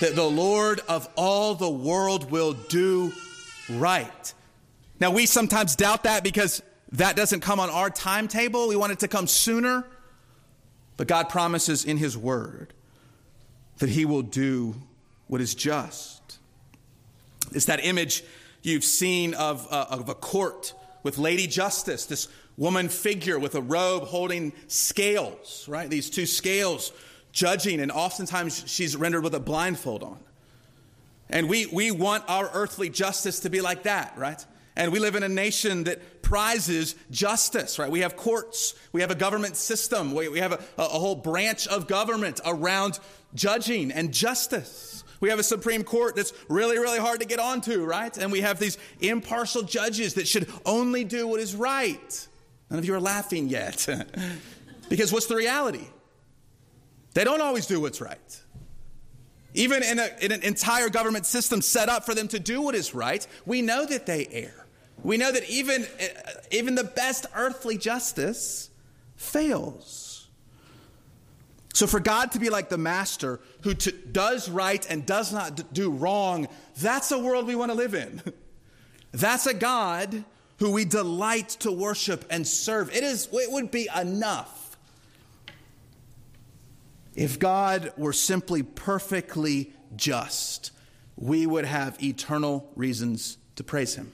That 0.00 0.14
the 0.14 0.28
Lord 0.28 0.80
of 0.88 1.08
all 1.16 1.54
the 1.54 1.70
world 1.70 2.30
will 2.30 2.52
do 2.52 3.12
right. 3.70 4.34
Now, 5.00 5.10
we 5.10 5.26
sometimes 5.26 5.76
doubt 5.76 6.04
that 6.04 6.22
because 6.22 6.62
that 6.92 7.16
doesn't 7.16 7.40
come 7.40 7.60
on 7.60 7.70
our 7.70 7.90
timetable. 7.90 8.68
We 8.68 8.76
want 8.76 8.92
it 8.92 9.00
to 9.00 9.08
come 9.08 9.26
sooner. 9.26 9.86
But 10.96 11.08
God 11.08 11.28
promises 11.28 11.84
in 11.84 11.98
His 11.98 12.16
Word 12.16 12.72
that 13.78 13.90
He 13.90 14.04
will 14.04 14.22
do 14.22 14.74
what 15.26 15.40
is 15.40 15.54
just. 15.54 16.38
It's 17.52 17.66
that 17.66 17.84
image 17.84 18.24
you've 18.66 18.84
seen 18.84 19.34
of, 19.34 19.66
uh, 19.70 19.86
of 19.90 20.08
a 20.08 20.14
court 20.14 20.74
with 21.02 21.18
Lady 21.18 21.46
Justice, 21.46 22.06
this 22.06 22.28
woman 22.56 22.88
figure 22.88 23.38
with 23.38 23.54
a 23.54 23.60
robe 23.60 24.04
holding 24.04 24.52
scales, 24.66 25.66
right? 25.68 25.88
These 25.88 26.10
two 26.10 26.26
scales 26.26 26.92
judging, 27.32 27.80
and 27.80 27.92
oftentimes 27.92 28.64
she's 28.66 28.96
rendered 28.96 29.22
with 29.22 29.34
a 29.34 29.40
blindfold 29.40 30.02
on. 30.02 30.18
And 31.28 31.48
we, 31.48 31.66
we 31.66 31.90
want 31.90 32.24
our 32.28 32.50
earthly 32.52 32.88
justice 32.88 33.40
to 33.40 33.50
be 33.50 33.60
like 33.60 33.84
that, 33.84 34.14
right? 34.16 34.44
And 34.74 34.92
we 34.92 34.98
live 34.98 35.14
in 35.16 35.22
a 35.22 35.28
nation 35.28 35.84
that 35.84 36.22
prizes 36.22 36.96
justice, 37.10 37.78
right? 37.78 37.90
We 37.90 38.00
have 38.00 38.16
courts, 38.16 38.74
we 38.92 39.00
have 39.00 39.10
a 39.10 39.14
government 39.14 39.56
system, 39.56 40.14
we, 40.14 40.28
we 40.28 40.40
have 40.40 40.52
a, 40.52 40.60
a 40.76 40.84
whole 40.84 41.14
branch 41.14 41.66
of 41.68 41.86
government 41.86 42.40
around 42.44 42.98
judging 43.34 43.92
and 43.92 44.12
justice. 44.12 45.04
We 45.26 45.30
have 45.30 45.40
a 45.40 45.42
Supreme 45.42 45.82
Court 45.82 46.14
that's 46.14 46.32
really, 46.48 46.78
really 46.78 47.00
hard 47.00 47.18
to 47.18 47.26
get 47.26 47.40
onto, 47.40 47.84
right? 47.84 48.16
And 48.16 48.30
we 48.30 48.42
have 48.42 48.60
these 48.60 48.78
impartial 49.00 49.62
judges 49.62 50.14
that 50.14 50.28
should 50.28 50.48
only 50.64 51.02
do 51.02 51.26
what 51.26 51.40
is 51.40 51.56
right. 51.56 52.28
None 52.70 52.78
of 52.78 52.84
you 52.84 52.94
are 52.94 53.00
laughing 53.00 53.48
yet. 53.48 53.88
because 54.88 55.12
what's 55.12 55.26
the 55.26 55.34
reality? 55.34 55.88
They 57.14 57.24
don't 57.24 57.40
always 57.40 57.66
do 57.66 57.80
what's 57.80 58.00
right. 58.00 58.40
Even 59.52 59.82
in, 59.82 59.98
a, 59.98 60.10
in, 60.20 60.30
an 60.30 60.42
entire 60.44 60.90
government 60.90 61.26
system 61.26 61.60
set 61.60 61.88
up 61.88 62.06
for 62.06 62.14
them 62.14 62.28
to 62.28 62.38
do 62.38 62.62
what 62.62 62.76
is 62.76 62.94
right, 62.94 63.26
we 63.44 63.62
know 63.62 63.84
that 63.84 64.06
they 64.06 64.28
err. 64.30 64.64
We 65.02 65.16
know 65.16 65.32
that 65.32 65.50
even, 65.50 65.88
eh, 65.98 66.08
even 66.52 66.76
the 66.76 66.84
best 66.84 67.26
earthly 67.34 67.78
justice 67.78 68.70
fails. 69.16 70.05
So, 71.76 71.86
for 71.86 72.00
God 72.00 72.32
to 72.32 72.38
be 72.38 72.48
like 72.48 72.70
the 72.70 72.78
master 72.78 73.38
who 73.60 73.74
t- 73.74 73.92
does 74.10 74.48
right 74.48 74.86
and 74.88 75.04
does 75.04 75.30
not 75.30 75.56
d- 75.56 75.62
do 75.74 75.90
wrong, 75.90 76.48
that's 76.78 77.10
a 77.10 77.18
world 77.18 77.46
we 77.46 77.54
want 77.54 77.70
to 77.70 77.76
live 77.76 77.92
in. 77.92 78.22
That's 79.12 79.46
a 79.46 79.52
God 79.52 80.24
who 80.58 80.72
we 80.72 80.86
delight 80.86 81.50
to 81.60 81.70
worship 81.70 82.24
and 82.30 82.46
serve. 82.46 82.90
It, 82.96 83.04
is, 83.04 83.28
it 83.30 83.52
would 83.52 83.70
be 83.70 83.90
enough 83.94 84.78
if 87.14 87.38
God 87.38 87.92
were 87.98 88.14
simply 88.14 88.62
perfectly 88.62 89.74
just, 89.94 90.70
we 91.14 91.46
would 91.46 91.66
have 91.66 92.02
eternal 92.02 92.70
reasons 92.74 93.36
to 93.56 93.64
praise 93.64 93.96
Him. 93.96 94.12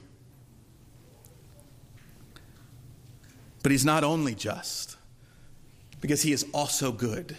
But 3.61 3.71
he's 3.71 3.85
not 3.85 4.03
only 4.03 4.35
just, 4.35 4.97
because 6.01 6.23
he 6.23 6.33
is 6.33 6.45
also 6.53 6.91
good. 6.91 7.37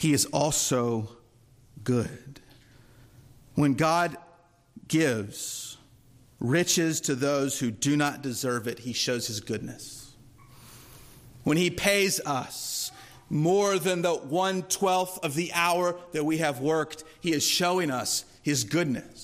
He 0.00 0.14
is 0.14 0.24
also 0.24 1.10
good. 1.84 2.40
When 3.54 3.74
God 3.74 4.16
gives 4.88 5.76
riches 6.38 7.02
to 7.02 7.14
those 7.14 7.58
who 7.58 7.70
do 7.70 7.98
not 7.98 8.22
deserve 8.22 8.66
it, 8.66 8.78
he 8.78 8.94
shows 8.94 9.26
his 9.26 9.40
goodness. 9.40 10.14
When 11.44 11.58
he 11.58 11.68
pays 11.68 12.18
us 12.24 12.92
more 13.28 13.78
than 13.78 14.00
the 14.00 14.14
one 14.14 14.62
twelfth 14.62 15.22
of 15.22 15.34
the 15.34 15.52
hour 15.52 16.00
that 16.12 16.24
we 16.24 16.38
have 16.38 16.60
worked, 16.60 17.04
he 17.20 17.32
is 17.32 17.46
showing 17.46 17.90
us 17.90 18.24
his 18.40 18.64
goodness. 18.64 19.19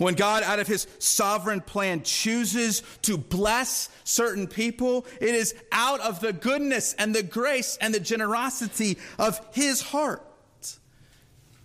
When 0.00 0.14
God, 0.14 0.42
out 0.44 0.58
of 0.58 0.66
his 0.66 0.86
sovereign 0.98 1.60
plan, 1.60 2.04
chooses 2.04 2.82
to 3.02 3.18
bless 3.18 3.90
certain 4.02 4.46
people, 4.46 5.04
it 5.20 5.34
is 5.34 5.54
out 5.72 6.00
of 6.00 6.20
the 6.20 6.32
goodness 6.32 6.94
and 6.94 7.14
the 7.14 7.22
grace 7.22 7.76
and 7.82 7.92
the 7.92 8.00
generosity 8.00 8.96
of 9.18 9.38
his 9.52 9.82
heart. 9.82 10.24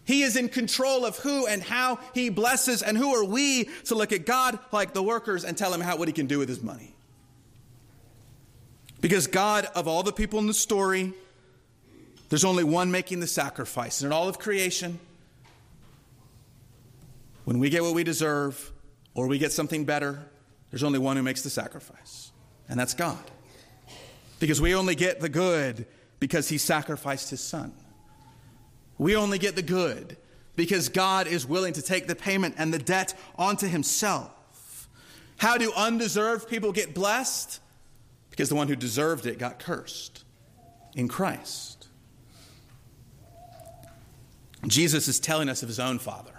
He 0.03 0.23
is 0.23 0.35
in 0.35 0.49
control 0.49 1.05
of 1.05 1.17
who 1.19 1.47
and 1.47 1.63
how 1.63 1.97
he 2.13 2.27
blesses, 2.27 2.81
and 2.81 2.97
who 2.97 3.15
are 3.15 3.23
we 3.23 3.69
to 3.85 3.95
look 3.95 4.11
at 4.11 4.25
God 4.25 4.59
like 4.73 4.93
the 4.93 5.01
workers 5.01 5.45
and 5.45 5.57
tell 5.57 5.73
him 5.73 5.79
how, 5.79 5.95
what 5.95 6.09
he 6.09 6.13
can 6.13 6.27
do 6.27 6.39
with 6.39 6.49
his 6.49 6.61
money? 6.61 6.93
Because 8.99 9.27
God, 9.27 9.65
of 9.75 9.87
all 9.87 10.03
the 10.03 10.11
people 10.11 10.39
in 10.39 10.47
the 10.47 10.53
story, 10.53 11.13
there's 12.27 12.43
only 12.43 12.65
one 12.65 12.91
making 12.91 13.21
the 13.21 13.27
sacrifice. 13.27 14.01
And 14.01 14.07
in 14.07 14.11
all 14.11 14.27
of 14.27 14.39
creation, 14.39 14.99
when 17.45 17.59
we 17.59 17.69
get 17.69 17.83
what 17.83 17.93
we 17.93 18.03
deserve 18.03 18.71
or 19.13 19.27
we 19.27 19.37
get 19.37 19.51
something 19.51 19.85
better, 19.85 20.19
there's 20.69 20.83
only 20.83 20.99
one 20.99 21.15
who 21.15 21.23
makes 21.23 21.41
the 21.41 21.49
sacrifice, 21.49 22.31
and 22.67 22.79
that's 22.79 22.93
God. 22.93 23.23
Because 24.39 24.59
we 24.59 24.75
only 24.75 24.95
get 24.95 25.21
the 25.21 25.29
good 25.29 25.85
because 26.19 26.49
he 26.49 26.57
sacrificed 26.57 27.29
his 27.29 27.39
son. 27.39 27.71
We 28.97 29.15
only 29.15 29.37
get 29.37 29.55
the 29.55 29.61
good 29.61 30.17
because 30.55 30.89
God 30.89 31.27
is 31.27 31.45
willing 31.45 31.73
to 31.73 31.81
take 31.81 32.07
the 32.07 32.15
payment 32.15 32.55
and 32.57 32.73
the 32.73 32.79
debt 32.79 33.13
onto 33.37 33.67
himself. 33.67 34.89
How 35.37 35.57
do 35.57 35.71
undeserved 35.75 36.49
people 36.49 36.71
get 36.71 36.93
blessed? 36.93 37.59
Because 38.29 38.49
the 38.49 38.55
one 38.55 38.67
who 38.67 38.75
deserved 38.75 39.25
it 39.25 39.37
got 39.37 39.59
cursed 39.59 40.23
in 40.95 41.07
Christ. 41.07 41.87
Jesus 44.65 45.07
is 45.07 45.19
telling 45.19 45.47
us 45.47 45.61
of 45.61 45.69
his 45.69 45.79
own 45.79 45.99
Father. 45.99 46.34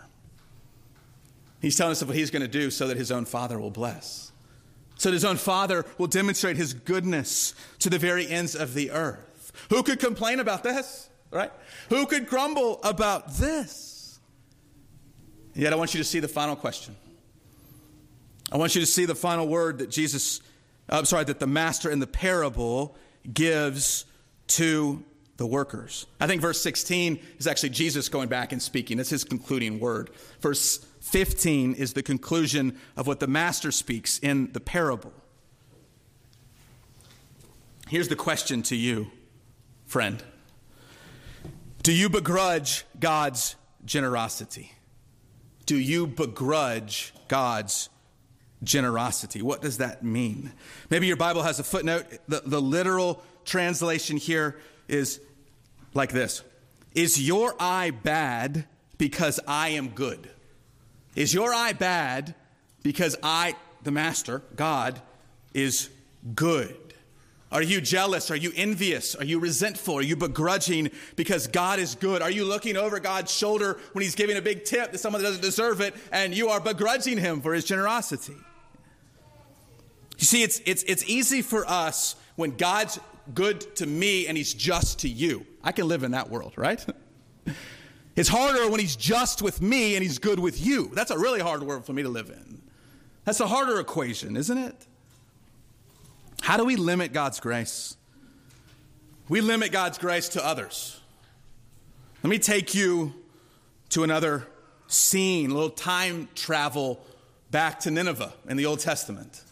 He's 1.67 1.75
telling 1.75 1.91
us 1.91 2.01
of 2.01 2.07
what 2.07 2.17
he's 2.17 2.31
going 2.31 2.43
to 2.43 2.49
do 2.49 2.71
so 2.71 2.87
that 2.87 2.97
his 2.97 3.11
own 3.11 3.25
Father 3.25 3.59
will 3.59 3.73
bless. 3.73 4.31
So 4.99 5.09
that 5.11 5.15
his 5.15 5.25
own 5.25 5.37
Father 5.37 5.85
will 5.99 6.07
demonstrate 6.07 6.57
his 6.57 6.73
goodness 6.73 7.57
to 7.81 7.91
the 7.91 7.99
very 7.99 8.29
ends 8.29 8.55
of 8.55 8.73
the 8.73 8.93
earth. 8.93 9.51
Who 9.71 9.83
could 9.83 9.99
complain 9.99 10.39
about 10.39 10.63
this? 10.63 11.11
Right? 11.33 11.51
Who 11.89 12.07
could 12.07 12.29
grumble 12.29 12.81
about 12.85 13.35
this? 13.39 14.21
Yet, 15.55 15.73
I 15.73 15.77
want 15.77 15.93
you 15.93 15.99
to 15.99 16.05
see 16.05 16.21
the 16.21 16.29
final 16.29 16.55
question. 16.55 16.95
I 18.53 18.59
want 18.59 18.77
you 18.77 18.81
to 18.81 18.87
see 18.87 19.05
the 19.05 19.17
final 19.17 19.49
word 19.49 19.79
that 19.79 19.91
Jesus, 19.91 20.43
I'm 20.89 21.05
sorry, 21.05 21.25
that 21.25 21.41
the 21.41 21.49
master 21.49 21.91
in 21.91 21.99
the 21.99 22.07
parable 22.07 22.95
gives 23.35 24.05
to 24.49 25.03
the 25.37 25.47
workers. 25.49 26.07
I 26.21 26.29
think 26.29 26.43
verse 26.43 26.61
16 26.63 27.19
is 27.39 27.49
actually 27.49 27.71
Jesus 27.71 28.09
going 28.09 28.29
back 28.29 28.53
and 28.53 28.63
speaking. 28.63 28.99
That's 28.99 29.11
his 29.11 29.25
concluding 29.25 29.81
word. 29.81 30.11
Verse 30.41 30.87
15 31.07 31.75
is 31.75 31.93
the 31.93 32.03
conclusion 32.03 32.77
of 32.97 33.07
what 33.07 33.21
the 33.21 33.29
master 33.29 33.71
speaks 33.71 34.19
in 34.19 34.51
the 34.53 34.59
parable. 34.59 35.13
Here's 37.89 38.09
the 38.09 38.17
question 38.17 38.65
to 38.65 38.77
you, 38.77 39.07
friend 39.87 40.21
Do 41.85 41.93
you 41.93 42.09
begrudge 42.09 42.85
God's 42.99 43.55
generosity? 43.85 44.73
Do 45.65 45.79
you 45.79 46.09
begrudge 46.09 47.15
God's 47.29 47.89
generosity? 48.65 49.43
What 49.43 49.63
does 49.63 49.79
that 49.79 50.03
mean? 50.03 50.53
Maybe 50.91 51.07
your 51.07 51.17
Bible 51.17 51.43
has 51.43 51.61
a 51.61 51.65
footnote. 51.65 52.07
The, 52.27 52.43
the 52.45 52.61
literal 52.61 53.23
translation 53.45 54.17
here 54.17 54.59
is 54.89 55.21
like 55.95 56.11
this 56.11 56.43
Is 56.97 57.23
your 57.23 57.55
eye 57.61 57.91
bad 57.91 58.67
because 58.99 59.39
I 59.47 59.69
am 59.69 59.91
good? 59.91 60.31
Is 61.17 61.33
your 61.33 61.53
eye 61.53 61.73
bad 61.73 62.35
because 62.83 63.17
I, 63.23 63.57
the 63.83 63.91
master, 63.91 64.43
God, 64.55 65.01
is 65.55 65.89
good? 66.35 66.77
Are 67.51 67.63
you 67.63 67.81
jealous? 67.81 68.31
Are 68.31 68.37
you 68.37 68.53
envious? 68.55 69.15
Are 69.15 69.25
you 69.25 69.39
resentful? 69.39 69.97
Are 69.97 70.03
you 70.03 70.15
begrudging 70.15 70.91
because 71.15 71.47
God 71.47 71.79
is 71.79 71.95
good? 71.95 72.21
Are 72.21 72.31
you 72.31 72.45
looking 72.45 72.77
over 72.77 73.01
God's 73.01 73.33
shoulder 73.33 73.79
when 73.93 74.03
He's 74.03 74.15
giving 74.15 74.37
a 74.37 74.43
big 74.43 74.65
tip 74.65 74.93
to 74.93 74.99
someone 74.99 75.23
that 75.23 75.29
doesn't 75.29 75.43
deserve 75.43 75.81
it 75.81 75.95
and 76.13 76.35
you 76.35 76.49
are 76.49 76.61
begrudging 76.61 77.17
Him 77.17 77.41
for 77.41 77.55
His 77.55 77.65
generosity? 77.65 78.37
You 80.19 80.25
see, 80.25 80.43
it's, 80.43 80.61
it's, 80.67 80.83
it's 80.83 81.05
easy 81.05 81.41
for 81.41 81.67
us 81.67 82.17
when 82.35 82.57
God's 82.57 82.99
good 83.33 83.75
to 83.77 83.87
me 83.87 84.27
and 84.27 84.37
He's 84.37 84.53
just 84.53 84.99
to 85.01 85.09
you. 85.09 85.47
I 85.63 85.73
can 85.73 85.89
live 85.89 86.03
in 86.03 86.11
that 86.11 86.29
world, 86.29 86.53
right? 86.57 86.85
It's 88.17 88.31
harder 88.31 88.71
when 88.71 88.81
he's 88.81 88.97
just 88.97 89.43
with 89.43 89.61
me 89.61 89.95
and 89.95 90.03
he's 90.03 90.19
good 90.19 90.41
with 90.41 90.65
you. 90.65 90.91
That's 90.95 91.11
a 91.11 91.19
really 91.19 91.41
hard 91.41 91.63
world 91.63 91.85
for 91.85 91.93
me 91.93 92.03
to 92.03 92.09
live 92.09 92.31
in. 92.31 92.63
That's 93.25 93.41
a 93.41 93.47
harder 93.47 93.79
equation, 93.79 94.37
isn't 94.37 94.57
it? 94.57 94.87
How 96.41 96.57
do 96.57 96.65
we 96.65 96.77
limit 96.77 97.13
God's 97.13 97.41
grace? 97.41 97.97
We 99.29 99.41
limit 99.41 99.71
God's 99.71 99.99
grace 99.99 100.31
to 100.31 100.45
others. 100.45 101.01
Let 102.23 102.31
me 102.31 102.39
take 102.39 102.75
you 102.75 103.13
to 103.91 104.03
another 104.03 104.47
scene, 104.87 105.51
a 105.51 105.55
little 105.55 105.71
time 105.71 106.29
travel 106.35 107.05
back 107.51 107.81
to 107.81 107.91
Nineveh 107.91 108.33
in 108.49 108.57
the 108.57 108.67
Old 108.67 108.81
Testament. 108.81 109.43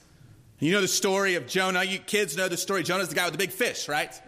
You 0.58 0.72
know 0.72 0.80
the 0.80 0.88
story 0.88 1.34
of 1.34 1.46
Jonah. 1.46 1.84
You 1.84 1.98
kids 1.98 2.36
know 2.36 2.48
the 2.48 2.56
story. 2.56 2.82
Jonah's 2.82 3.08
the 3.08 3.14
guy 3.14 3.24
with 3.24 3.32
the 3.32 3.38
big 3.38 3.50
fish, 3.50 3.88
right? 3.88 4.18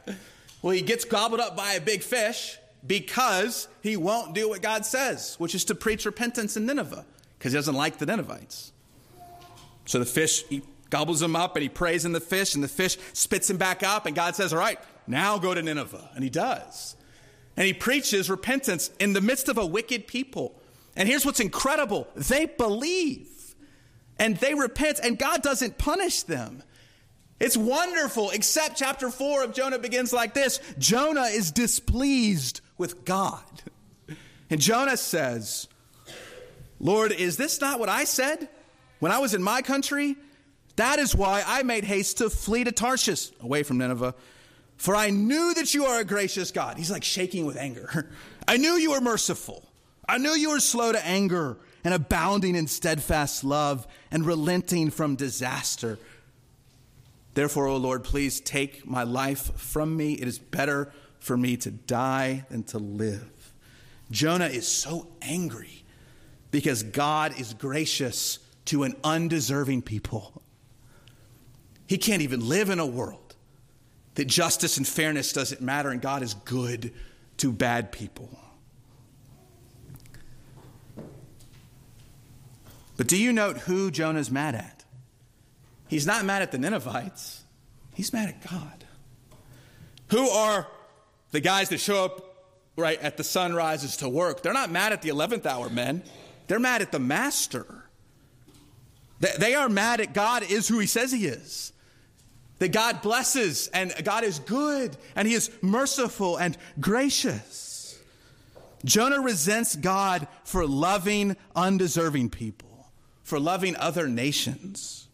Well, 0.60 0.72
he 0.72 0.82
gets 0.82 1.04
gobbled 1.04 1.40
up 1.40 1.56
by 1.56 1.74
a 1.74 1.80
big 1.80 2.02
fish 2.02 2.58
because 2.86 3.68
he 3.82 3.96
won't 3.96 4.34
do 4.34 4.48
what 4.48 4.62
God 4.62 4.84
says, 4.84 5.34
which 5.38 5.54
is 5.54 5.64
to 5.66 5.74
preach 5.74 6.04
repentance 6.04 6.56
in 6.56 6.66
Nineveh, 6.66 7.04
because 7.38 7.52
he 7.52 7.58
doesn't 7.58 7.74
like 7.74 7.98
the 7.98 8.06
Ninevites. 8.06 8.72
So 9.86 9.98
the 9.98 10.04
fish, 10.04 10.44
he 10.48 10.62
gobbles 10.90 11.22
him 11.22 11.36
up 11.36 11.56
and 11.56 11.62
he 11.62 11.68
prays 11.68 12.04
in 12.04 12.12
the 12.12 12.20
fish, 12.20 12.54
and 12.54 12.62
the 12.62 12.68
fish 12.68 12.96
spits 13.12 13.48
him 13.50 13.56
back 13.56 13.82
up, 13.82 14.06
and 14.06 14.14
God 14.14 14.36
says, 14.36 14.52
All 14.52 14.58
right, 14.58 14.78
now 15.06 15.38
go 15.38 15.54
to 15.54 15.62
Nineveh. 15.62 16.10
And 16.14 16.24
he 16.24 16.30
does. 16.30 16.96
And 17.56 17.66
he 17.66 17.72
preaches 17.72 18.28
repentance 18.28 18.90
in 18.98 19.12
the 19.12 19.20
midst 19.20 19.48
of 19.48 19.56
a 19.56 19.64
wicked 19.64 20.06
people. 20.06 20.60
And 20.94 21.08
here's 21.08 21.24
what's 21.24 21.40
incredible 21.40 22.08
they 22.14 22.46
believe 22.46 23.28
and 24.18 24.36
they 24.38 24.54
repent, 24.54 25.00
and 25.02 25.18
God 25.18 25.42
doesn't 25.42 25.78
punish 25.78 26.22
them. 26.22 26.62
It's 27.38 27.56
wonderful, 27.56 28.30
except 28.30 28.78
chapter 28.78 29.10
4 29.10 29.44
of 29.44 29.52
Jonah 29.52 29.78
begins 29.78 30.12
like 30.12 30.32
this 30.34 30.58
Jonah 30.78 31.24
is 31.24 31.50
displeased 31.50 32.60
with 32.78 33.04
God. 33.04 33.62
And 34.50 34.60
Jonah 34.60 34.96
says, 34.96 35.68
Lord, 36.78 37.12
is 37.12 37.36
this 37.36 37.60
not 37.60 37.80
what 37.80 37.88
I 37.88 38.04
said 38.04 38.48
when 39.00 39.12
I 39.12 39.18
was 39.18 39.34
in 39.34 39.42
my 39.42 39.62
country? 39.62 40.16
That 40.76 40.98
is 40.98 41.14
why 41.14 41.42
I 41.46 41.62
made 41.62 41.84
haste 41.84 42.18
to 42.18 42.30
flee 42.30 42.64
to 42.64 42.72
Tarshish, 42.72 43.30
away 43.40 43.62
from 43.62 43.78
Nineveh. 43.78 44.14
For 44.76 44.94
I 44.94 45.10
knew 45.10 45.54
that 45.54 45.72
you 45.72 45.86
are 45.86 46.00
a 46.00 46.04
gracious 46.04 46.50
God. 46.50 46.76
He's 46.76 46.90
like 46.90 47.04
shaking 47.04 47.46
with 47.46 47.56
anger. 47.56 48.12
I 48.48 48.58
knew 48.58 48.72
you 48.72 48.90
were 48.90 49.00
merciful. 49.00 49.64
I 50.08 50.18
knew 50.18 50.32
you 50.32 50.50
were 50.50 50.60
slow 50.60 50.92
to 50.92 51.04
anger 51.04 51.56
and 51.82 51.94
abounding 51.94 52.54
in 52.54 52.66
steadfast 52.66 53.42
love 53.42 53.86
and 54.10 54.26
relenting 54.26 54.90
from 54.90 55.16
disaster. 55.16 55.98
Therefore, 57.34 57.66
O 57.66 57.76
Lord, 57.76 58.04
please 58.04 58.40
take 58.40 58.86
my 58.86 59.02
life 59.02 59.56
from 59.56 59.96
me. 59.96 60.14
It 60.14 60.28
is 60.28 60.38
better 60.38 60.92
for 61.18 61.36
me 61.36 61.56
to 61.58 61.70
die 61.70 62.44
than 62.50 62.62
to 62.64 62.78
live. 62.78 63.52
Jonah 64.10 64.46
is 64.46 64.68
so 64.68 65.08
angry 65.22 65.84
because 66.50 66.82
God 66.82 67.38
is 67.38 67.54
gracious 67.54 68.38
to 68.66 68.84
an 68.84 68.94
undeserving 69.02 69.82
people. 69.82 70.42
He 71.86 71.98
can't 71.98 72.22
even 72.22 72.48
live 72.48 72.70
in 72.70 72.78
a 72.78 72.86
world 72.86 73.34
that 74.14 74.26
justice 74.26 74.76
and 74.76 74.86
fairness 74.86 75.32
doesn't 75.32 75.60
matter 75.60 75.90
and 75.90 76.00
God 76.00 76.22
is 76.22 76.34
good 76.34 76.92
to 77.38 77.52
bad 77.52 77.92
people. 77.92 78.30
But 82.96 83.08
do 83.08 83.16
you 83.16 83.32
note 83.32 83.58
who 83.58 83.90
Jonah's 83.90 84.30
mad 84.30 84.54
at? 84.54 84.84
He's 85.88 86.06
not 86.06 86.24
mad 86.24 86.42
at 86.42 86.50
the 86.50 86.58
Ninevites, 86.58 87.44
he's 87.94 88.12
mad 88.12 88.28
at 88.28 88.48
God. 88.48 88.84
Who 90.08 90.28
are 90.28 90.66
the 91.36 91.40
guys 91.40 91.68
that 91.68 91.80
show 91.80 92.02
up 92.02 92.34
right 92.76 92.98
at 93.02 93.18
the 93.18 93.22
sun 93.22 93.54
rises 93.54 93.98
to 93.98 94.08
work? 94.08 94.42
They're 94.42 94.54
not 94.54 94.70
mad 94.70 94.94
at 94.94 95.02
the 95.02 95.10
11th 95.10 95.44
hour 95.44 95.68
men, 95.68 96.02
they're 96.46 96.58
mad 96.58 96.80
at 96.80 96.92
the 96.92 96.98
master. 96.98 97.84
They 99.20 99.54
are 99.54 99.68
mad 99.68 100.00
at 100.00 100.14
God 100.14 100.50
is 100.50 100.66
who 100.66 100.78
he 100.78 100.86
says 100.86 101.12
he 101.12 101.26
is. 101.26 101.74
That 102.58 102.72
God 102.72 103.02
blesses 103.02 103.68
and 103.68 103.92
God 104.02 104.24
is 104.24 104.38
good 104.38 104.96
and 105.14 105.28
he 105.28 105.34
is 105.34 105.50
merciful 105.60 106.38
and 106.38 106.56
gracious. 106.80 107.98
Jonah 108.82 109.20
resents 109.20 109.76
God 109.76 110.26
for 110.44 110.66
loving 110.66 111.36
undeserving 111.54 112.30
people. 112.30 112.88
for 113.24 113.40
loving 113.40 113.76
other 113.76 114.08
nations. 114.08 115.08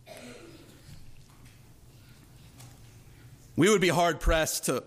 We 3.56 3.70
would 3.70 3.80
be 3.80 3.88
hard 3.88 4.20
pressed 4.20 4.66
to 4.66 4.84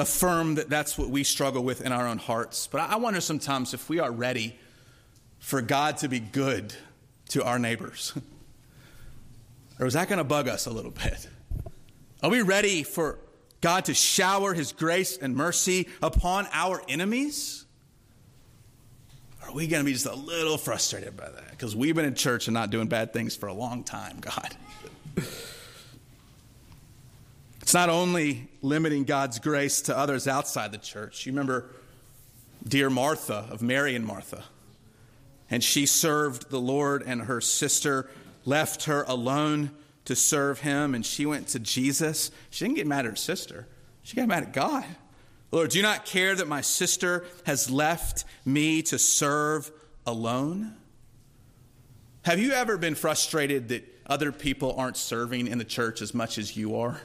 affirm 0.00 0.56
that 0.56 0.68
that's 0.68 0.98
what 0.98 1.10
we 1.10 1.22
struggle 1.22 1.62
with 1.62 1.80
in 1.82 1.92
our 1.92 2.06
own 2.06 2.18
hearts. 2.18 2.66
But 2.66 2.80
I 2.80 2.96
wonder 2.96 3.20
sometimes 3.20 3.74
if 3.74 3.88
we 3.88 4.00
are 4.00 4.10
ready 4.10 4.56
for 5.38 5.62
God 5.62 5.98
to 5.98 6.08
be 6.08 6.20
good 6.20 6.74
to 7.28 7.44
our 7.44 7.58
neighbors. 7.58 8.12
or 9.78 9.86
is 9.86 9.94
that 9.94 10.08
going 10.08 10.18
to 10.18 10.24
bug 10.24 10.48
us 10.48 10.66
a 10.66 10.70
little 10.70 10.90
bit? 10.90 11.28
Are 12.22 12.30
we 12.30 12.42
ready 12.42 12.82
for 12.82 13.18
God 13.60 13.86
to 13.86 13.94
shower 13.94 14.54
his 14.54 14.72
grace 14.72 15.16
and 15.16 15.36
mercy 15.36 15.88
upon 16.02 16.46
our 16.52 16.82
enemies? 16.88 17.64
Are 19.42 19.52
we 19.52 19.66
going 19.66 19.82
to 19.82 19.86
be 19.86 19.92
just 19.92 20.06
a 20.06 20.14
little 20.14 20.58
frustrated 20.58 21.16
by 21.16 21.28
that? 21.28 21.50
Because 21.50 21.74
we've 21.74 21.94
been 21.94 22.04
in 22.04 22.14
church 22.14 22.46
and 22.46 22.54
not 22.54 22.70
doing 22.70 22.88
bad 22.88 23.12
things 23.12 23.36
for 23.36 23.48
a 23.48 23.54
long 23.54 23.84
time, 23.84 24.18
God. 24.20 24.56
It's 27.70 27.74
not 27.76 27.88
only 27.88 28.48
limiting 28.62 29.04
God's 29.04 29.38
grace 29.38 29.82
to 29.82 29.96
others 29.96 30.26
outside 30.26 30.72
the 30.72 30.78
church. 30.78 31.24
You 31.24 31.30
remember 31.30 31.70
dear 32.66 32.90
Martha 32.90 33.46
of 33.48 33.62
Mary 33.62 33.94
and 33.94 34.04
Martha. 34.04 34.42
And 35.48 35.62
she 35.62 35.86
served 35.86 36.50
the 36.50 36.60
Lord, 36.60 37.04
and 37.06 37.22
her 37.22 37.40
sister 37.40 38.10
left 38.44 38.86
her 38.86 39.04
alone 39.06 39.70
to 40.06 40.16
serve 40.16 40.58
him, 40.58 40.96
and 40.96 41.06
she 41.06 41.24
went 41.24 41.46
to 41.46 41.60
Jesus. 41.60 42.32
She 42.50 42.64
didn't 42.64 42.74
get 42.74 42.88
mad 42.88 43.06
at 43.06 43.10
her 43.12 43.14
sister, 43.14 43.68
she 44.02 44.16
got 44.16 44.26
mad 44.26 44.42
at 44.42 44.52
God. 44.52 44.84
Lord, 45.52 45.70
do 45.70 45.78
you 45.78 45.84
not 45.84 46.04
care 46.04 46.34
that 46.34 46.48
my 46.48 46.62
sister 46.62 47.24
has 47.46 47.70
left 47.70 48.24
me 48.44 48.82
to 48.82 48.98
serve 48.98 49.70
alone? 50.04 50.74
Have 52.22 52.40
you 52.40 52.50
ever 52.50 52.76
been 52.76 52.96
frustrated 52.96 53.68
that 53.68 53.84
other 54.06 54.32
people 54.32 54.74
aren't 54.76 54.96
serving 54.96 55.46
in 55.46 55.58
the 55.58 55.64
church 55.64 56.02
as 56.02 56.12
much 56.12 56.36
as 56.36 56.56
you 56.56 56.74
are? 56.74 57.00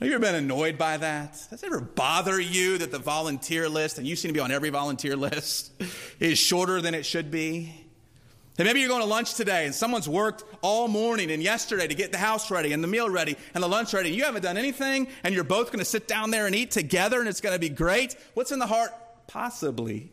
Have 0.00 0.08
you 0.08 0.14
ever 0.14 0.22
been 0.22 0.34
annoyed 0.34 0.76
by 0.76 0.96
that? 0.96 1.32
Does 1.50 1.62
it 1.62 1.66
ever 1.66 1.80
bother 1.80 2.40
you 2.40 2.78
that 2.78 2.90
the 2.90 2.98
volunteer 2.98 3.68
list, 3.68 3.98
and 3.98 4.06
you 4.06 4.16
seem 4.16 4.30
to 4.30 4.32
be 4.32 4.40
on 4.40 4.50
every 4.50 4.70
volunteer 4.70 5.14
list, 5.16 5.72
is 6.18 6.38
shorter 6.38 6.80
than 6.80 6.94
it 6.94 7.06
should 7.06 7.30
be? 7.30 7.84
And 8.58 8.66
maybe 8.66 8.80
you're 8.80 8.88
going 8.88 9.02
to 9.02 9.06
lunch 9.06 9.34
today 9.34 9.66
and 9.66 9.74
someone's 9.74 10.08
worked 10.08 10.44
all 10.62 10.86
morning 10.86 11.30
and 11.32 11.42
yesterday 11.42 11.88
to 11.88 11.94
get 11.94 12.12
the 12.12 12.18
house 12.18 12.52
ready 12.52 12.72
and 12.72 12.84
the 12.84 12.88
meal 12.88 13.10
ready 13.10 13.36
and 13.52 13.64
the 13.64 13.68
lunch 13.68 13.92
ready. 13.92 14.10
And 14.10 14.16
you 14.16 14.24
haven't 14.24 14.42
done 14.42 14.56
anything 14.56 15.08
and 15.24 15.34
you're 15.34 15.42
both 15.42 15.68
going 15.68 15.80
to 15.80 15.84
sit 15.84 16.06
down 16.06 16.30
there 16.30 16.46
and 16.46 16.54
eat 16.54 16.70
together 16.70 17.18
and 17.18 17.28
it's 17.28 17.40
going 17.40 17.54
to 17.54 17.58
be 17.58 17.68
great. 17.68 18.16
What's 18.34 18.52
in 18.52 18.60
the 18.60 18.66
heart, 18.68 18.92
possibly, 19.26 20.12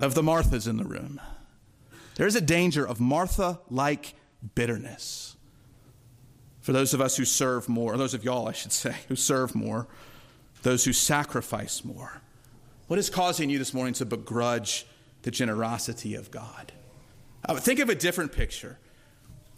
of 0.00 0.14
the 0.14 0.22
Marthas 0.22 0.66
in 0.66 0.78
the 0.78 0.84
room? 0.84 1.20
There's 2.14 2.36
a 2.36 2.40
danger 2.40 2.86
of 2.86 3.00
Martha 3.00 3.60
like 3.68 4.14
bitterness 4.54 5.29
for 6.60 6.72
those 6.72 6.94
of 6.94 7.00
us 7.00 7.16
who 7.16 7.24
serve 7.24 7.68
more, 7.68 7.94
or 7.94 7.96
those 7.96 8.14
of 8.14 8.24
y'all, 8.24 8.48
I 8.48 8.52
should 8.52 8.72
say, 8.72 8.94
who 9.08 9.16
serve 9.16 9.54
more, 9.54 9.86
those 10.62 10.84
who 10.84 10.92
sacrifice 10.92 11.84
more. 11.84 12.20
What 12.86 12.98
is 12.98 13.08
causing 13.08 13.50
you 13.50 13.58
this 13.58 13.72
morning 13.72 13.94
to 13.94 14.04
begrudge 14.04 14.86
the 15.22 15.30
generosity 15.30 16.14
of 16.14 16.30
God? 16.30 16.72
Uh, 17.44 17.56
think 17.56 17.78
of 17.80 17.88
a 17.88 17.94
different 17.94 18.32
picture. 18.32 18.78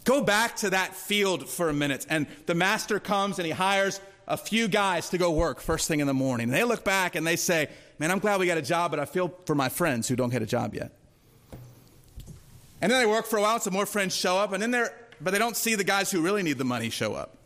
Go 0.05 0.23
back 0.23 0.57
to 0.57 0.71
that 0.71 0.95
field 0.95 1.49
for 1.49 1.69
a 1.69 1.73
minute, 1.73 2.07
and 2.09 2.27
the 2.47 2.55
master 2.55 3.01
comes 3.01 3.39
and 3.39 3.47
he 3.47 3.53
hires 3.53 4.01
a 4.29 4.37
few 4.37 4.69
guys 4.69 5.11
to 5.11 5.19
go 5.19 5.31
work 5.33 5.61
first 5.61 5.89
thing 5.89 6.01
in 6.01 6.07
the 6.07 6.15
morning. 6.15 6.45
And 6.45 6.55
they 6.55 6.65
look 6.65 6.85
back 6.85 7.15
and 7.15 7.27
they 7.27 7.37
say, 7.37 7.69
Man, 7.99 8.11
I'm 8.11 8.19
glad 8.19 8.41
we 8.41 8.47
got 8.47 8.59
a 8.59 8.63
job, 8.63 8.91
but 8.91 8.99
I 8.99 9.05
feel 9.05 9.33
for 9.47 9.55
my 9.55 9.69
friends 9.69 10.09
who 10.09 10.17
don't 10.17 10.31
get 10.31 10.43
a 10.43 10.47
job 10.47 10.75
yet. 10.75 10.91
And 12.81 12.91
then 12.91 13.01
they 13.01 13.07
work 13.07 13.27
for 13.27 13.39
a 13.39 13.43
while, 13.43 13.55
and 13.55 13.63
some 13.63 13.73
more 13.73 13.87
friends 13.87 14.15
show 14.17 14.37
up, 14.37 14.53
and 14.53 14.61
then 14.61 14.73
they're 14.73 14.93
but 15.23 15.33
they 15.33 15.39
don't 15.39 15.57
see 15.57 15.75
the 15.75 15.85
guys 15.85 16.11
who 16.11 16.21
really 16.21 16.43
need 16.43 16.59
the 16.59 16.65
money 16.65 16.91
show 16.91 17.15
up. 17.15 17.39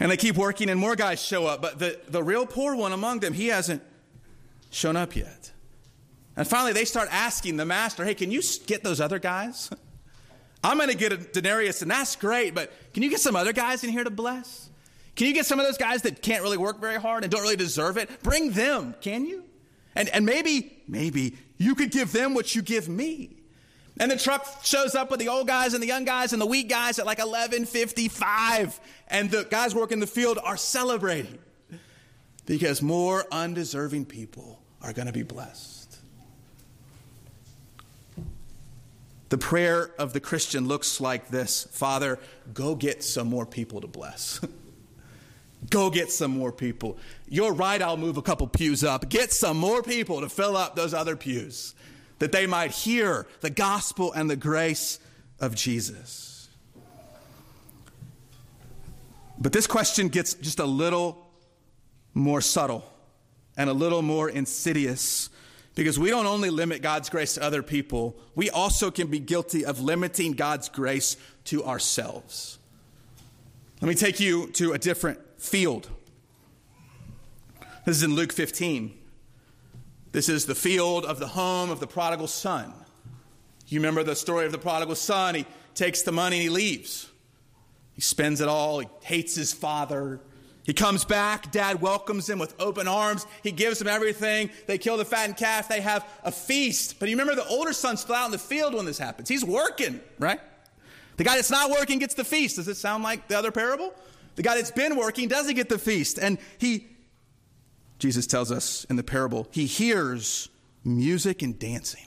And 0.00 0.10
they 0.10 0.16
keep 0.16 0.36
working, 0.36 0.70
and 0.70 0.78
more 0.78 0.96
guys 0.96 1.22
show 1.22 1.46
up, 1.46 1.62
but 1.62 1.78
the, 1.78 2.00
the 2.08 2.22
real 2.22 2.46
poor 2.46 2.74
one 2.74 2.92
among 2.92 3.20
them, 3.20 3.32
he 3.32 3.48
hasn't 3.48 3.82
shown 4.70 4.96
up 4.96 5.14
yet. 5.14 5.52
And 6.36 6.46
finally, 6.46 6.72
they 6.72 6.84
start 6.84 7.08
asking 7.12 7.56
the 7.56 7.64
master, 7.64 8.04
hey, 8.04 8.14
can 8.14 8.30
you 8.30 8.42
get 8.66 8.82
those 8.82 9.00
other 9.00 9.18
guys? 9.18 9.70
I'm 10.64 10.78
going 10.78 10.88
to 10.88 10.96
get 10.96 11.12
a 11.12 11.16
denarius, 11.16 11.82
and 11.82 11.90
that's 11.90 12.16
great, 12.16 12.54
but 12.54 12.72
can 12.92 13.02
you 13.02 13.10
get 13.10 13.20
some 13.20 13.36
other 13.36 13.52
guys 13.52 13.84
in 13.84 13.90
here 13.90 14.02
to 14.02 14.10
bless? 14.10 14.70
Can 15.14 15.28
you 15.28 15.34
get 15.34 15.46
some 15.46 15.60
of 15.60 15.66
those 15.66 15.78
guys 15.78 16.02
that 16.02 16.22
can't 16.22 16.42
really 16.42 16.56
work 16.56 16.80
very 16.80 17.00
hard 17.00 17.22
and 17.22 17.30
don't 17.30 17.42
really 17.42 17.56
deserve 17.56 17.96
it? 17.96 18.22
Bring 18.22 18.50
them, 18.50 18.94
can 19.00 19.26
you? 19.26 19.44
And, 19.94 20.08
and 20.08 20.26
maybe, 20.26 20.82
maybe 20.88 21.36
you 21.56 21.74
could 21.74 21.90
give 21.90 22.12
them 22.12 22.34
what 22.34 22.54
you 22.54 22.62
give 22.62 22.88
me. 22.88 23.36
And 23.98 24.10
the 24.10 24.16
truck 24.16 24.64
shows 24.64 24.94
up 24.94 25.10
with 25.10 25.20
the 25.20 25.28
old 25.28 25.46
guys 25.46 25.72
and 25.72 25.82
the 25.82 25.86
young 25.86 26.04
guys 26.04 26.32
and 26.32 26.42
the 26.42 26.46
weak 26.46 26.68
guys 26.68 26.98
at 26.98 27.06
like 27.06 27.18
11:55 27.18 28.80
and 29.08 29.30
the 29.30 29.44
guys 29.44 29.74
working 29.74 30.00
the 30.00 30.06
field 30.06 30.38
are 30.42 30.56
celebrating 30.56 31.38
because 32.46 32.82
more 32.82 33.24
undeserving 33.30 34.06
people 34.06 34.60
are 34.82 34.92
going 34.92 35.06
to 35.06 35.12
be 35.12 35.22
blessed. 35.22 35.98
The 39.28 39.38
prayer 39.38 39.90
of 39.98 40.12
the 40.12 40.20
Christian 40.20 40.68
looks 40.68 41.00
like 41.00 41.28
this 41.28 41.68
Father, 41.70 42.18
go 42.52 42.74
get 42.74 43.04
some 43.04 43.28
more 43.28 43.46
people 43.46 43.80
to 43.80 43.86
bless. 43.86 44.40
go 45.70 45.88
get 45.88 46.10
some 46.10 46.32
more 46.32 46.52
people. 46.52 46.98
You're 47.28 47.52
right, 47.52 47.80
I'll 47.80 47.96
move 47.96 48.16
a 48.16 48.22
couple 48.22 48.48
pews 48.48 48.82
up. 48.82 49.08
Get 49.08 49.32
some 49.32 49.56
more 49.56 49.82
people 49.82 50.20
to 50.20 50.28
fill 50.28 50.56
up 50.56 50.74
those 50.74 50.92
other 50.92 51.16
pews 51.16 51.74
that 52.18 52.32
they 52.32 52.46
might 52.46 52.70
hear 52.70 53.26
the 53.40 53.50
gospel 53.50 54.12
and 54.12 54.30
the 54.30 54.36
grace 54.36 54.98
of 55.40 55.54
Jesus. 55.54 56.48
But 59.38 59.52
this 59.52 59.66
question 59.66 60.08
gets 60.08 60.34
just 60.34 60.58
a 60.58 60.64
little 60.64 61.28
more 62.14 62.40
subtle 62.40 62.84
and 63.56 63.68
a 63.68 63.72
little 63.72 64.02
more 64.02 64.28
insidious 64.28 65.28
because 65.74 65.98
we 65.98 66.08
don't 66.08 66.26
only 66.26 66.50
limit 66.50 66.82
God's 66.82 67.08
grace 67.08 67.34
to 67.34 67.42
other 67.42 67.62
people, 67.62 68.16
we 68.34 68.48
also 68.48 68.90
can 68.90 69.08
be 69.08 69.18
guilty 69.18 69.64
of 69.64 69.80
limiting 69.80 70.32
God's 70.32 70.68
grace 70.68 71.16
to 71.46 71.64
ourselves. 71.64 72.58
Let 73.80 73.88
me 73.88 73.94
take 73.94 74.20
you 74.20 74.46
to 74.52 74.72
a 74.72 74.78
different 74.78 75.18
field. 75.38 75.88
This 77.84 77.96
is 77.96 78.02
in 78.02 78.14
Luke 78.14 78.32
15. 78.32 78.96
This 80.14 80.28
is 80.28 80.46
the 80.46 80.54
field 80.54 81.04
of 81.04 81.18
the 81.18 81.26
home 81.26 81.70
of 81.70 81.80
the 81.80 81.88
prodigal 81.88 82.28
son. 82.28 82.72
You 83.66 83.80
remember 83.80 84.04
the 84.04 84.14
story 84.14 84.46
of 84.46 84.52
the 84.52 84.58
prodigal 84.58 84.94
son? 84.94 85.34
He 85.34 85.44
takes 85.74 86.02
the 86.02 86.12
money 86.12 86.36
and 86.36 86.42
he 86.44 86.48
leaves. 86.50 87.10
He 87.94 88.00
spends 88.00 88.40
it 88.40 88.46
all. 88.46 88.78
He 88.78 88.86
hates 89.00 89.34
his 89.34 89.52
father. 89.52 90.20
He 90.62 90.72
comes 90.72 91.04
back. 91.04 91.50
Dad 91.50 91.80
welcomes 91.80 92.30
him 92.30 92.38
with 92.38 92.54
open 92.60 92.86
arms. 92.86 93.26
He 93.42 93.50
gives 93.50 93.80
him 93.80 93.88
everything. 93.88 94.50
They 94.68 94.78
kill 94.78 94.96
the 94.98 95.04
fattened 95.04 95.36
calf. 95.36 95.68
They 95.68 95.80
have 95.80 96.08
a 96.22 96.30
feast. 96.30 97.00
But 97.00 97.08
you 97.08 97.16
remember 97.16 97.34
the 97.34 97.48
older 97.48 97.72
son's 97.72 98.02
still 98.02 98.14
out 98.14 98.26
in 98.26 98.30
the 98.30 98.38
field 98.38 98.72
when 98.72 98.84
this 98.84 98.98
happens. 98.98 99.28
He's 99.28 99.44
working, 99.44 100.00
right? 100.20 100.38
The 101.16 101.24
guy 101.24 101.34
that's 101.34 101.50
not 101.50 101.72
working 101.72 101.98
gets 101.98 102.14
the 102.14 102.22
feast. 102.22 102.54
Does 102.54 102.68
it 102.68 102.76
sound 102.76 103.02
like 103.02 103.26
the 103.26 103.36
other 103.36 103.50
parable? 103.50 103.92
The 104.36 104.44
guy 104.44 104.54
that's 104.54 104.70
been 104.70 104.94
working 104.94 105.26
doesn't 105.26 105.56
get 105.56 105.68
the 105.68 105.78
feast. 105.78 106.20
And 106.20 106.38
he 106.58 106.86
Jesus 107.98 108.26
tells 108.26 108.50
us 108.50 108.84
in 108.84 108.96
the 108.96 109.02
parable, 109.02 109.48
he 109.50 109.66
hears 109.66 110.48
music 110.84 111.42
and 111.42 111.58
dancing. 111.58 112.06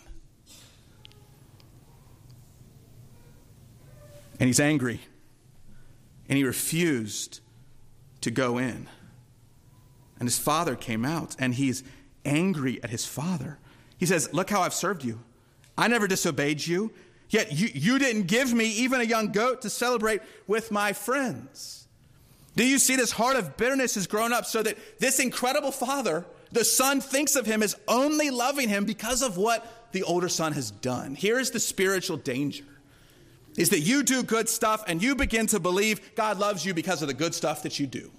And 4.40 4.48
he's 4.48 4.60
angry. 4.60 5.02
And 6.30 6.38
he 6.38 6.44
refused 6.44 7.40
to 8.22 8.32
go 8.32 8.58
in. 8.58 8.88
And 10.20 10.28
his 10.28 10.38
father 10.38 10.76
came 10.76 11.06
out, 11.06 11.36
and 11.40 11.54
he's 11.54 11.84
angry 12.26 12.84
at 12.84 12.90
his 12.90 13.06
father. 13.06 13.60
He 13.98 14.06
says, 14.06 14.32
Look 14.34 14.50
how 14.50 14.62
I've 14.62 14.74
served 14.74 15.04
you. 15.04 15.22
I 15.78 15.88
never 15.88 16.08
disobeyed 16.08 16.66
you, 16.66 16.92
yet 17.30 17.54
you, 17.54 17.70
you 17.74 18.00
didn't 18.00 18.24
give 18.24 18.54
me 18.54 18.66
even 18.70 19.00
a 19.00 19.04
young 19.04 19.32
goat 19.32 19.62
to 19.62 19.70
celebrate 19.70 20.22
with 20.48 20.72
my 20.72 20.94
friends. 20.94 21.87
Do 22.58 22.66
you 22.66 22.80
see 22.80 22.96
this 22.96 23.12
heart 23.12 23.36
of 23.36 23.56
bitterness 23.56 23.94
has 23.94 24.08
grown 24.08 24.34
up 24.34 24.44
so 24.44 24.64
that 24.64 24.80
this 25.00 25.20
incredible 25.20 25.72
father, 25.72 26.26
the 26.52 26.66
son, 26.66 27.02
thinks 27.02 27.36
of 27.36 27.46
him 27.46 27.62
as 27.62 27.76
only 27.88 28.32
loving 28.32 28.68
him 28.68 28.84
because 28.84 29.22
of 29.22 29.38
what 29.38 29.92
the 29.92 30.02
older 30.02 30.28
son 30.28 30.54
has 30.54 30.72
done? 30.72 31.14
Here 31.14 31.38
is 31.38 31.52
the 31.52 31.60
spiritual 31.60 32.18
danger 32.18 32.66
is 33.58 33.70
that 33.70 33.82
you 33.82 34.02
do 34.02 34.24
good 34.24 34.50
stuff 34.50 34.84
and 34.88 35.04
you 35.04 35.16
begin 35.16 35.46
to 35.48 35.60
believe 35.60 36.16
God 36.16 36.40
loves 36.40 36.66
you 36.66 36.74
because 36.74 37.04
of 37.04 37.08
the 37.08 37.14
good 37.14 37.36
stuff 37.36 37.62
that 37.62 37.80
you 37.80 37.86
do. 37.86 38.10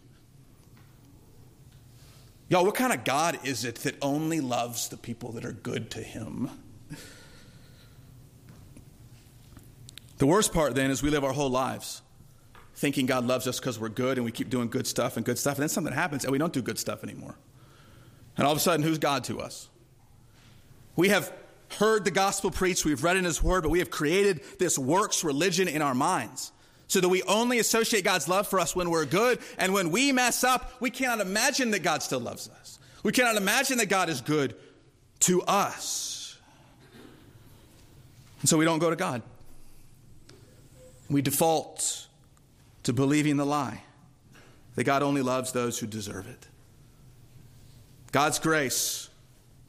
Y'all, 2.49 2.65
what 2.65 2.77
kind 2.77 2.93
of 2.93 3.03
God 3.03 3.41
is 3.43 3.65
it 3.65 3.75
that 3.77 3.97
only 4.01 4.41
loves 4.41 4.89
the 4.89 4.97
people 4.97 5.33
that 5.33 5.45
are 5.45 5.53
good 5.53 5.91
to 5.91 6.01
him? 6.01 6.49
The 10.19 10.27
worst 10.27 10.53
part 10.53 10.77
then 10.77 10.93
is 10.93 11.03
we 11.03 11.11
live 11.11 11.25
our 11.25 11.33
whole 11.33 11.51
lives 11.51 12.03
thinking 12.79 13.07
God 13.07 13.27
loves 13.27 13.49
us 13.49 13.59
because 13.59 13.79
we're 13.79 13.89
good 13.89 14.19
and 14.19 14.25
we 14.25 14.31
keep 14.31 14.51
doing 14.51 14.69
good 14.69 14.87
stuff 14.87 15.17
and 15.17 15.27
good 15.27 15.37
stuff. 15.37 15.57
And 15.57 15.63
then 15.63 15.69
something 15.69 15.93
happens 15.93 16.25
and 16.25 16.31
we 16.31 16.39
don't 16.39 16.53
do 16.53 16.63
good 16.63 16.79
stuff 16.79 17.03
anymore. 17.03 17.35
And 18.37 18.47
all 18.47 18.53
of 18.53 18.59
a 18.59 18.61
sudden, 18.61 18.87
who's 18.87 18.99
God 18.99 19.25
to 19.25 19.41
us? 19.41 19.69
We 20.95 21.09
have 21.09 21.33
heard 21.79 22.05
the 22.05 22.13
gospel 22.13 22.53
preached, 22.53 22.85
we've 22.85 23.03
read 23.03 23.17
in 23.17 23.25
His 23.25 23.43
Word, 23.43 23.65
but 23.65 23.71
we 23.71 23.81
have 23.81 23.91
created 23.91 24.43
this 24.61 24.79
works 24.79 25.25
religion 25.25 25.67
in 25.67 25.83
our 25.83 25.95
minds 25.95 26.53
so 26.87 27.01
that 27.01 27.09
we 27.09 27.23
only 27.25 27.59
associate 27.59 28.05
God's 28.05 28.29
love 28.29 28.47
for 28.47 28.61
us 28.61 28.77
when 28.77 28.91
we're 28.91 29.05
good. 29.05 29.41
And 29.59 29.75
when 29.75 29.91
we 29.91 30.13
mess 30.13 30.45
up, 30.45 30.81
we 30.81 30.91
cannot 30.91 31.21
imagine 31.21 31.73
that 31.73 31.83
God 31.83 32.05
still 32.05 32.21
loves 32.21 32.49
us. 32.49 32.79
We 33.03 33.11
cannot 33.11 33.37
imagine 33.37 33.79
that 33.79 33.89
God 33.89 34.09
is 34.09 34.21
good 34.21 34.55
to 35.21 35.43
us. 35.43 36.39
And 38.41 38.49
so 38.49 38.57
we 38.57 38.65
don't 38.65 38.79
go 38.79 38.89
to 38.89 38.97
God. 38.97 39.23
We 41.11 41.23
default 41.23 42.08
to 42.89 42.95
believing 42.95 43.37
the 43.37 43.45
lie 43.45 43.83
that 44.75 44.85
God 44.85 45.03
only 45.03 45.21
loves 45.21 45.53
those 45.53 45.79
who 45.79 45.87
deserve 45.87 46.27
it. 46.27 46.49
God's 48.13 48.39
grace 48.39 49.11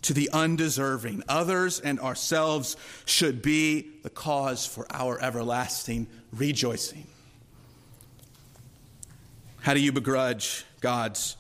to 0.04 0.14
the 0.14 0.30
undeserving, 0.32 1.24
others 1.28 1.82
and 1.82 2.00
ourselves, 2.00 2.78
should 3.04 3.42
be 3.42 3.90
the 4.04 4.10
cause 4.10 4.66
for 4.66 4.88
our 4.90 5.22
everlasting 5.22 6.08
rejoicing. 6.32 7.08
How 9.60 9.74
do 9.74 9.82
you 9.82 9.92
begrudge 9.92 10.64
God's 10.80 11.36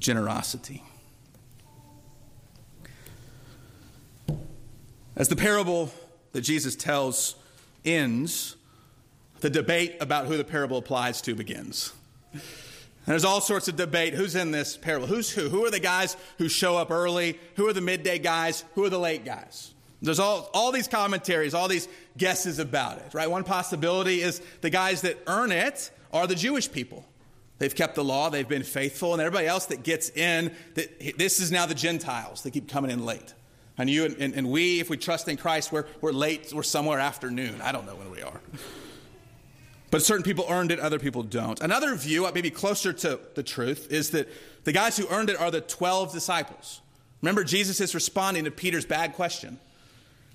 generosity? 0.00 0.82
As 5.14 5.28
the 5.28 5.36
parable 5.36 5.92
that 6.32 6.40
Jesus 6.40 6.74
tells 6.74 7.36
ends, 7.84 8.56
the 9.42 9.50
debate 9.50 9.96
about 10.00 10.26
who 10.26 10.36
the 10.36 10.44
parable 10.44 10.78
applies 10.78 11.20
to 11.20 11.34
begins. 11.34 11.92
There's 13.06 13.24
all 13.24 13.40
sorts 13.40 13.66
of 13.66 13.74
debate. 13.76 14.14
Who's 14.14 14.36
in 14.36 14.52
this 14.52 14.76
parable? 14.76 15.08
Who's 15.08 15.30
who? 15.30 15.48
Who 15.48 15.66
are 15.66 15.70
the 15.70 15.80
guys 15.80 16.16
who 16.38 16.48
show 16.48 16.76
up 16.76 16.92
early? 16.92 17.38
Who 17.56 17.66
are 17.66 17.72
the 17.72 17.80
midday 17.80 18.20
guys? 18.20 18.64
Who 18.76 18.84
are 18.84 18.88
the 18.88 19.00
late 19.00 19.24
guys? 19.24 19.74
There's 20.00 20.20
all, 20.20 20.48
all 20.54 20.72
these 20.72 20.88
commentaries, 20.88 21.54
all 21.54 21.68
these 21.68 21.88
guesses 22.16 22.58
about 22.58 22.98
it, 22.98 23.14
right? 23.14 23.30
One 23.30 23.44
possibility 23.44 24.22
is 24.22 24.40
the 24.60 24.70
guys 24.70 25.02
that 25.02 25.18
earn 25.26 25.52
it 25.52 25.90
are 26.12 26.26
the 26.26 26.34
Jewish 26.34 26.70
people. 26.70 27.04
They've 27.58 27.74
kept 27.74 27.94
the 27.94 28.02
law, 28.02 28.28
they've 28.28 28.48
been 28.48 28.64
faithful, 28.64 29.12
and 29.12 29.22
everybody 29.22 29.46
else 29.46 29.66
that 29.66 29.84
gets 29.84 30.10
in, 30.10 30.52
that, 30.74 31.18
this 31.18 31.38
is 31.38 31.52
now 31.52 31.66
the 31.66 31.76
Gentiles. 31.76 32.42
They 32.42 32.50
keep 32.50 32.68
coming 32.68 32.90
in 32.90 33.04
late. 33.04 33.34
And 33.78 33.88
you 33.88 34.04
and, 34.04 34.16
and, 34.18 34.34
and 34.34 34.50
we, 34.50 34.80
if 34.80 34.90
we 34.90 34.96
trust 34.96 35.28
in 35.28 35.36
Christ, 35.36 35.70
we're, 35.70 35.86
we're 36.00 36.12
late, 36.12 36.52
we're 36.52 36.64
somewhere 36.64 36.98
afternoon. 36.98 37.60
I 37.60 37.70
don't 37.70 37.86
know 37.86 37.94
when 37.94 38.10
we 38.10 38.22
are. 38.22 38.40
But 39.92 40.02
certain 40.02 40.22
people 40.22 40.46
earned 40.48 40.72
it, 40.72 40.80
other 40.80 40.98
people 40.98 41.22
don't. 41.22 41.60
Another 41.60 41.94
view, 41.94 42.24
uh, 42.24 42.32
maybe 42.34 42.50
closer 42.50 42.94
to 42.94 43.20
the 43.34 43.42
truth, 43.42 43.92
is 43.92 44.08
that 44.12 44.26
the 44.64 44.72
guys 44.72 44.96
who 44.96 45.06
earned 45.08 45.28
it 45.28 45.38
are 45.38 45.50
the 45.50 45.60
12 45.60 46.14
disciples. 46.14 46.80
Remember, 47.20 47.44
Jesus 47.44 47.78
is 47.78 47.94
responding 47.94 48.44
to 48.44 48.50
Peter's 48.50 48.86
bad 48.86 49.12
question. 49.12 49.60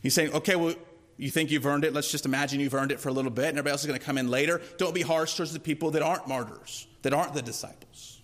He's 0.04 0.14
saying, 0.14 0.32
okay, 0.34 0.56
well, 0.56 0.76
you 1.18 1.32
think 1.32 1.50
you've 1.50 1.66
earned 1.66 1.86
it? 1.86 1.94
Let's 1.94 2.12
just 2.12 2.28
imagine 2.28 2.60
you've 2.60 2.76
earned 2.76 2.92
it 2.92 3.00
for 3.00 3.10
a 3.10 3.12
little 3.12 3.32
bit, 3.32 3.46
and 3.46 3.58
everybody 3.58 3.72
else 3.72 3.82
is 3.82 3.88
going 3.88 4.00
to 4.00 4.06
come 4.06 4.20
in 4.20 4.30
later. 4.30 4.62
Don't 4.78 4.94
be 4.94 5.02
harsh 5.02 5.36
towards 5.36 5.54
the 5.54 5.60
people 5.60 5.90
that 5.90 6.04
aren't 6.04 6.28
martyrs, 6.28 6.86
that 7.02 7.12
aren't 7.12 7.34
the 7.34 7.42
disciples. 7.42 8.22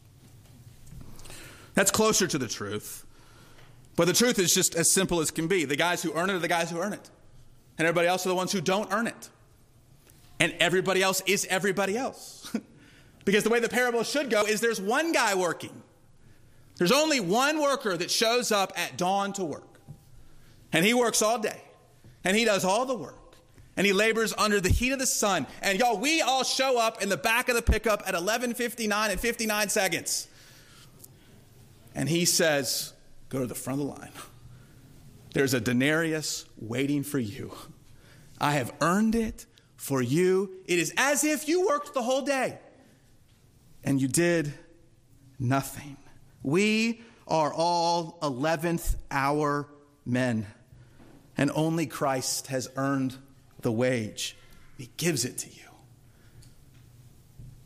That's 1.74 1.90
closer 1.90 2.28
to 2.28 2.38
the 2.38 2.48
truth. 2.48 3.08
But 3.96 4.06
the 4.06 4.14
truth 4.14 4.38
is 4.38 4.54
just 4.54 4.76
as 4.76 4.90
simple 4.92 5.20
as 5.20 5.32
can 5.32 5.48
be. 5.48 5.66
The 5.66 5.78
guys 5.78 6.04
who 6.04 6.14
earn 6.14 6.30
it 6.30 6.34
are 6.34 6.40
the 6.40 6.48
guys 6.48 6.70
who 6.70 6.78
earn 6.78 6.94
it, 6.94 7.10
and 7.80 7.88
everybody 7.88 8.08
else 8.08 8.24
are 8.28 8.30
the 8.30 8.36
ones 8.36 8.52
who 8.52 8.62
don't 8.62 8.94
earn 8.94 9.08
it 9.08 9.30
and 10.44 10.54
everybody 10.60 11.02
else 11.02 11.22
is 11.26 11.48
everybody 11.50 11.98
else. 11.98 12.54
because 13.26 13.46
the 13.46 13.50
way 13.50 13.62
the 13.62 13.70
parable 13.70 14.04
should 14.04 14.30
go 14.30 14.44
is 14.44 14.60
there's 14.60 14.82
one 14.82 15.14
guy 15.14 15.36
working. 15.36 15.82
There's 16.76 16.92
only 16.92 17.22
one 17.22 17.62
worker 17.62 17.96
that 17.96 18.12
shows 18.12 18.52
up 18.52 18.74
at 18.76 18.98
dawn 18.98 19.32
to 19.34 19.46
work. 19.46 19.80
And 20.74 20.86
he 20.86 20.94
works 20.94 21.22
all 21.22 21.40
day. 21.40 21.62
And 22.26 22.36
he 22.36 22.44
does 22.44 22.66
all 22.66 22.86
the 22.86 22.94
work. 22.94 23.38
And 23.78 23.88
he 23.88 23.94
labors 23.94 24.34
under 24.38 24.60
the 24.60 24.68
heat 24.68 24.92
of 24.92 25.00
the 25.00 25.06
sun. 25.06 25.48
And 25.62 25.80
y'all, 25.80 25.98
we 25.98 26.22
all 26.22 26.44
show 26.44 26.78
up 26.78 27.02
in 27.02 27.08
the 27.08 27.16
back 27.16 27.48
of 27.48 27.56
the 27.56 27.62
pickup 27.62 28.04
at 28.06 28.14
11:59 28.14 29.12
and 29.12 29.20
59 29.20 29.70
seconds. 29.70 30.28
And 31.96 32.10
he 32.10 32.26
says, 32.26 32.92
"Go 33.30 33.40
to 33.40 33.48
the 33.48 33.56
front 33.56 33.80
of 33.80 33.88
the 33.88 33.94
line. 33.94 34.12
There's 35.34 35.54
a 35.54 35.62
denarius 35.62 36.44
waiting 36.60 37.02
for 37.02 37.20
you. 37.20 37.54
I 38.42 38.52
have 38.54 38.74
earned 38.82 39.16
it 39.16 39.46
for 39.84 40.02
you. 40.02 40.50
It 40.66 40.80
is 40.80 40.94
as 40.96 41.26
if 41.26 41.50
you 41.50 41.68
worked 41.68 41.94
the 41.94 42.02
whole 42.02 42.22
day 42.22 42.58
and 43.84 44.02
you 44.02 44.08
did 44.08 44.54
nothing. 45.38 45.98
We 46.42 47.02
are 47.28 47.54
all 47.54 48.18
11th 48.22 48.96
hour 49.12 49.68
men, 50.06 50.48
and 51.38 51.52
only 51.54 51.86
Christ 51.86 52.48
has 52.48 52.70
earned 52.78 53.18
the 53.60 53.74
wage. 53.74 54.38
He 54.78 54.90
gives 54.96 55.26
it 55.26 55.38
to 55.40 55.50
you. 55.50 55.70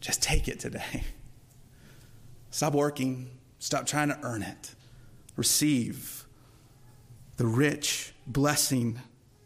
Just 0.01 0.23
take 0.23 0.47
it 0.47 0.59
today. 0.59 1.03
Stop 2.49 2.73
working, 2.73 3.29
stop 3.59 3.85
trying 3.85 4.07
to 4.07 4.17
earn 4.23 4.41
it. 4.41 4.73
Receive 5.35 6.25
the 7.35 7.45
rich 7.45 8.13
blessing 8.25 9.01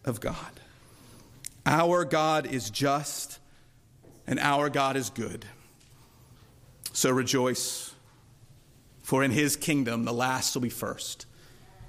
of 0.05 0.21
God. 0.21 0.61
Our 1.65 2.05
God 2.05 2.47
is 2.47 2.69
just 2.69 3.39
and 4.25 4.39
our 4.39 4.69
God 4.69 4.95
is 4.95 5.09
good. 5.09 5.45
So 6.93 7.11
rejoice, 7.11 7.93
for 9.03 9.23
in 9.23 9.31
his 9.31 9.55
kingdom 9.55 10.05
the 10.05 10.13
last 10.13 10.55
will 10.55 10.61
be 10.61 10.69
first 10.69 11.25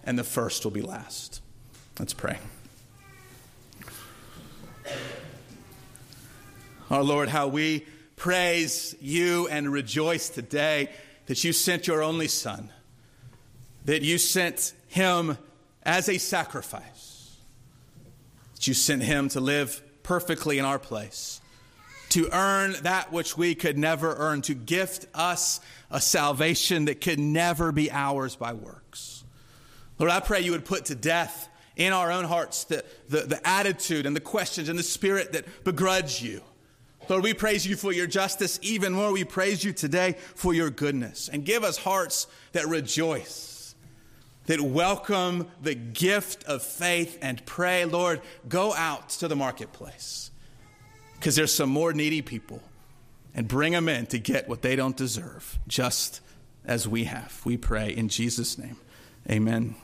and 0.05 0.19
the 0.19 0.25
first 0.25 0.65
will 0.65 0.73
be 0.73 0.83
last. 0.83 1.41
Let's 1.99 2.15
pray. 2.15 2.39
Our 6.91 7.03
Lord, 7.03 7.29
how 7.31 7.49
we 7.49 7.87
praise 8.17 8.95
you 9.01 9.49
and 9.49 9.73
rejoice 9.73 10.29
today 10.29 10.91
that 11.27 11.43
you 11.43 11.53
sent 11.53 11.87
your 11.87 12.03
only 12.03 12.29
Son, 12.29 12.71
that 13.87 14.03
you 14.03 14.19
sent 14.19 14.75
him 14.89 15.39
as 15.83 16.09
a 16.09 16.19
sacrifice 16.19 17.12
you 18.67 18.75
sent 18.75 19.03
him 19.03 19.29
to 19.31 19.41
live 19.41 19.83
perfectly 20.03 20.59
in 20.59 20.65
our 20.65 20.79
place, 20.79 21.41
to 22.11 22.29
earn 22.33 22.75
that 22.83 23.13
which 23.13 23.37
we 23.37 23.55
could 23.55 23.79
never 23.79 24.15
earn, 24.17 24.43
to 24.43 24.55
gift 24.55 25.07
us 25.15 25.61
a 25.91 26.01
salvation 26.01 26.87
that 26.87 27.01
could 27.01 27.19
never 27.19 27.73
be 27.73 27.91
ours 27.91 28.37
by 28.37 28.53
works. 28.53 29.25
Lord, 29.99 30.11
I 30.11 30.21
pray 30.21 30.41
you 30.41 30.53
would 30.53 30.65
put 30.65 30.87
to 30.87 30.95
death 30.95 31.49
in 31.77 31.93
our 31.93 32.11
own 32.11 32.25
hearts 32.25 32.65
the, 32.65 32.85
the, 33.09 33.21
the 33.21 33.49
attitude 33.49 34.05
and 34.07 34.15
the 34.15 34.21
questions 34.21 34.69
and 34.69 34.79
the 34.79 34.83
spirit 34.83 35.33
that 35.33 35.65
begrudge 35.65 36.23
you. 36.23 36.43
Lord, 37.09 37.25
we 37.25 37.35
praise 37.35 37.67
you 37.67 37.77
for 37.77 37.93
your 37.93 38.07
justice. 38.07 38.59
Even 38.63 38.93
more, 38.93 39.13
we 39.13 39.25
praise 39.25 39.65
you 39.65 39.73
today 39.73 40.17
for 40.35 40.55
your 40.55 40.71
goodness. 40.71 41.29
And 41.29 41.45
give 41.45 41.65
us 41.65 41.77
hearts 41.77 42.27
that 42.53 42.67
rejoice 42.67 43.52
that 44.47 44.61
welcome 44.61 45.49
the 45.63 45.75
gift 45.75 46.45
of 46.45 46.63
faith 46.63 47.19
and 47.23 47.45
pray, 47.47 47.85
Lord, 47.85 48.21
go 48.49 48.75
out 48.75 49.11
to 49.11 49.29
the 49.29 49.37
marketplace 49.37 50.31
because 51.15 51.37
there's 51.37 51.53
some 51.53 51.71
more 51.71 51.93
needy 51.93 52.23
people 52.23 52.61
and 53.35 53.47
bring 53.49 53.73
them 53.73 53.89
in 53.89 54.07
to 54.07 54.19
get 54.19 54.49
what 54.49 54.63
they 54.63 54.77
don't 54.77 54.97
deserve, 54.97 55.59
just 55.69 56.21
as 56.65 56.87
we 56.87 57.05
have. 57.05 57.41
We 57.45 57.57
pray 57.57 57.91
in 57.91 58.09
Jesus' 58.09 58.59
name. 58.59 58.77
Amen. 59.31 59.77